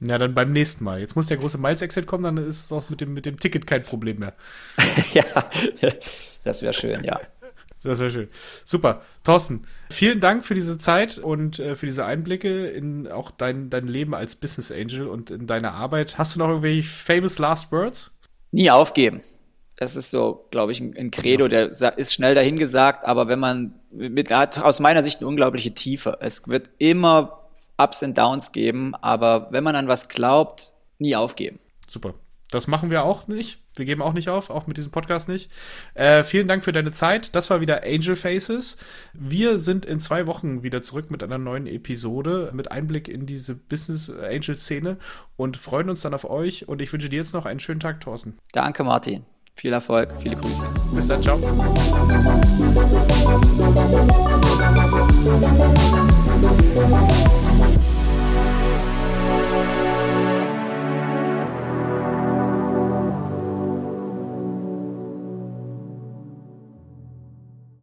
Ja, 0.00 0.16
dann 0.16 0.34
beim 0.34 0.52
nächsten 0.52 0.84
Mal. 0.84 1.00
Jetzt 1.00 1.14
muss 1.14 1.26
der 1.26 1.36
große 1.36 1.58
Miles-Exit 1.58 2.06
kommen, 2.06 2.24
dann 2.24 2.36
ist 2.38 2.64
es 2.64 2.72
auch 2.72 2.88
mit 2.88 3.00
dem, 3.00 3.12
mit 3.12 3.26
dem 3.26 3.38
Ticket 3.38 3.66
kein 3.66 3.82
Problem 3.82 4.18
mehr. 4.18 4.34
ja, 5.12 5.24
das 6.42 6.62
wäre 6.62 6.72
schön, 6.72 7.04
ja. 7.04 7.20
Das 7.82 7.98
wäre 7.98 8.10
schön. 8.10 8.28
Super. 8.64 9.02
Thorsten, 9.24 9.66
vielen 9.90 10.20
Dank 10.20 10.44
für 10.44 10.54
diese 10.54 10.76
Zeit 10.76 11.16
und 11.16 11.58
äh, 11.58 11.74
für 11.76 11.86
diese 11.86 12.04
Einblicke 12.04 12.66
in 12.66 13.08
auch 13.08 13.30
dein, 13.30 13.70
dein 13.70 13.86
Leben 13.86 14.14
als 14.14 14.36
Business 14.36 14.70
Angel 14.70 15.06
und 15.06 15.30
in 15.30 15.46
deine 15.46 15.72
Arbeit. 15.72 16.18
Hast 16.18 16.34
du 16.34 16.40
noch 16.40 16.48
irgendwelche 16.48 16.82
famous 16.82 17.38
last 17.38 17.72
words? 17.72 18.14
Nie 18.52 18.70
aufgeben. 18.70 19.22
Das 19.76 19.96
ist 19.96 20.10
so, 20.10 20.46
glaube 20.50 20.72
ich, 20.72 20.80
ein, 20.80 20.94
ein 20.94 21.10
Credo, 21.10 21.48
der 21.48 21.70
ist 21.96 22.12
schnell 22.12 22.34
dahingesagt, 22.34 23.06
aber 23.06 23.28
wenn 23.28 23.38
man 23.38 23.74
mit, 23.90 24.30
hat 24.30 24.58
aus 24.58 24.78
meiner 24.78 25.02
Sicht 25.02 25.20
eine 25.20 25.28
unglaubliche 25.28 25.72
Tiefe. 25.72 26.18
Es 26.20 26.46
wird 26.46 26.68
immer 26.76 27.39
Ups 27.82 28.02
und 28.02 28.18
Downs 28.18 28.52
geben, 28.52 28.94
aber 28.94 29.48
wenn 29.50 29.64
man 29.64 29.76
an 29.76 29.88
was 29.88 30.08
glaubt, 30.08 30.74
nie 30.98 31.16
aufgeben. 31.16 31.58
Super. 31.86 32.14
Das 32.50 32.66
machen 32.66 32.90
wir 32.90 33.04
auch 33.04 33.28
nicht. 33.28 33.58
Wir 33.76 33.84
geben 33.84 34.02
auch 34.02 34.12
nicht 34.12 34.28
auf, 34.28 34.50
auch 34.50 34.66
mit 34.66 34.76
diesem 34.76 34.90
Podcast 34.90 35.28
nicht. 35.28 35.50
Äh, 35.94 36.24
vielen 36.24 36.48
Dank 36.48 36.64
für 36.64 36.72
deine 36.72 36.90
Zeit. 36.90 37.34
Das 37.36 37.48
war 37.48 37.60
wieder 37.60 37.84
Angel 37.84 38.16
Faces. 38.16 38.76
Wir 39.12 39.58
sind 39.58 39.86
in 39.86 40.00
zwei 40.00 40.26
Wochen 40.26 40.62
wieder 40.62 40.82
zurück 40.82 41.10
mit 41.10 41.22
einer 41.22 41.38
neuen 41.38 41.66
Episode, 41.66 42.50
mit 42.52 42.72
Einblick 42.72 43.08
in 43.08 43.26
diese 43.26 43.54
Business 43.54 44.10
Angel 44.10 44.56
Szene 44.56 44.96
und 45.36 45.56
freuen 45.56 45.88
uns 45.88 46.02
dann 46.02 46.12
auf 46.12 46.28
euch. 46.28 46.68
Und 46.68 46.82
ich 46.82 46.92
wünsche 46.92 47.08
dir 47.08 47.18
jetzt 47.18 47.34
noch 47.34 47.46
einen 47.46 47.60
schönen 47.60 47.80
Tag, 47.80 48.00
Thorsten. 48.00 48.36
Danke, 48.52 48.82
Martin. 48.82 49.24
Viel 49.54 49.72
Erfolg, 49.72 50.12
viele 50.20 50.36
Grüße. 50.36 50.64
Bis 50.92 51.06
dann, 51.06 51.22
ciao. 51.22 51.38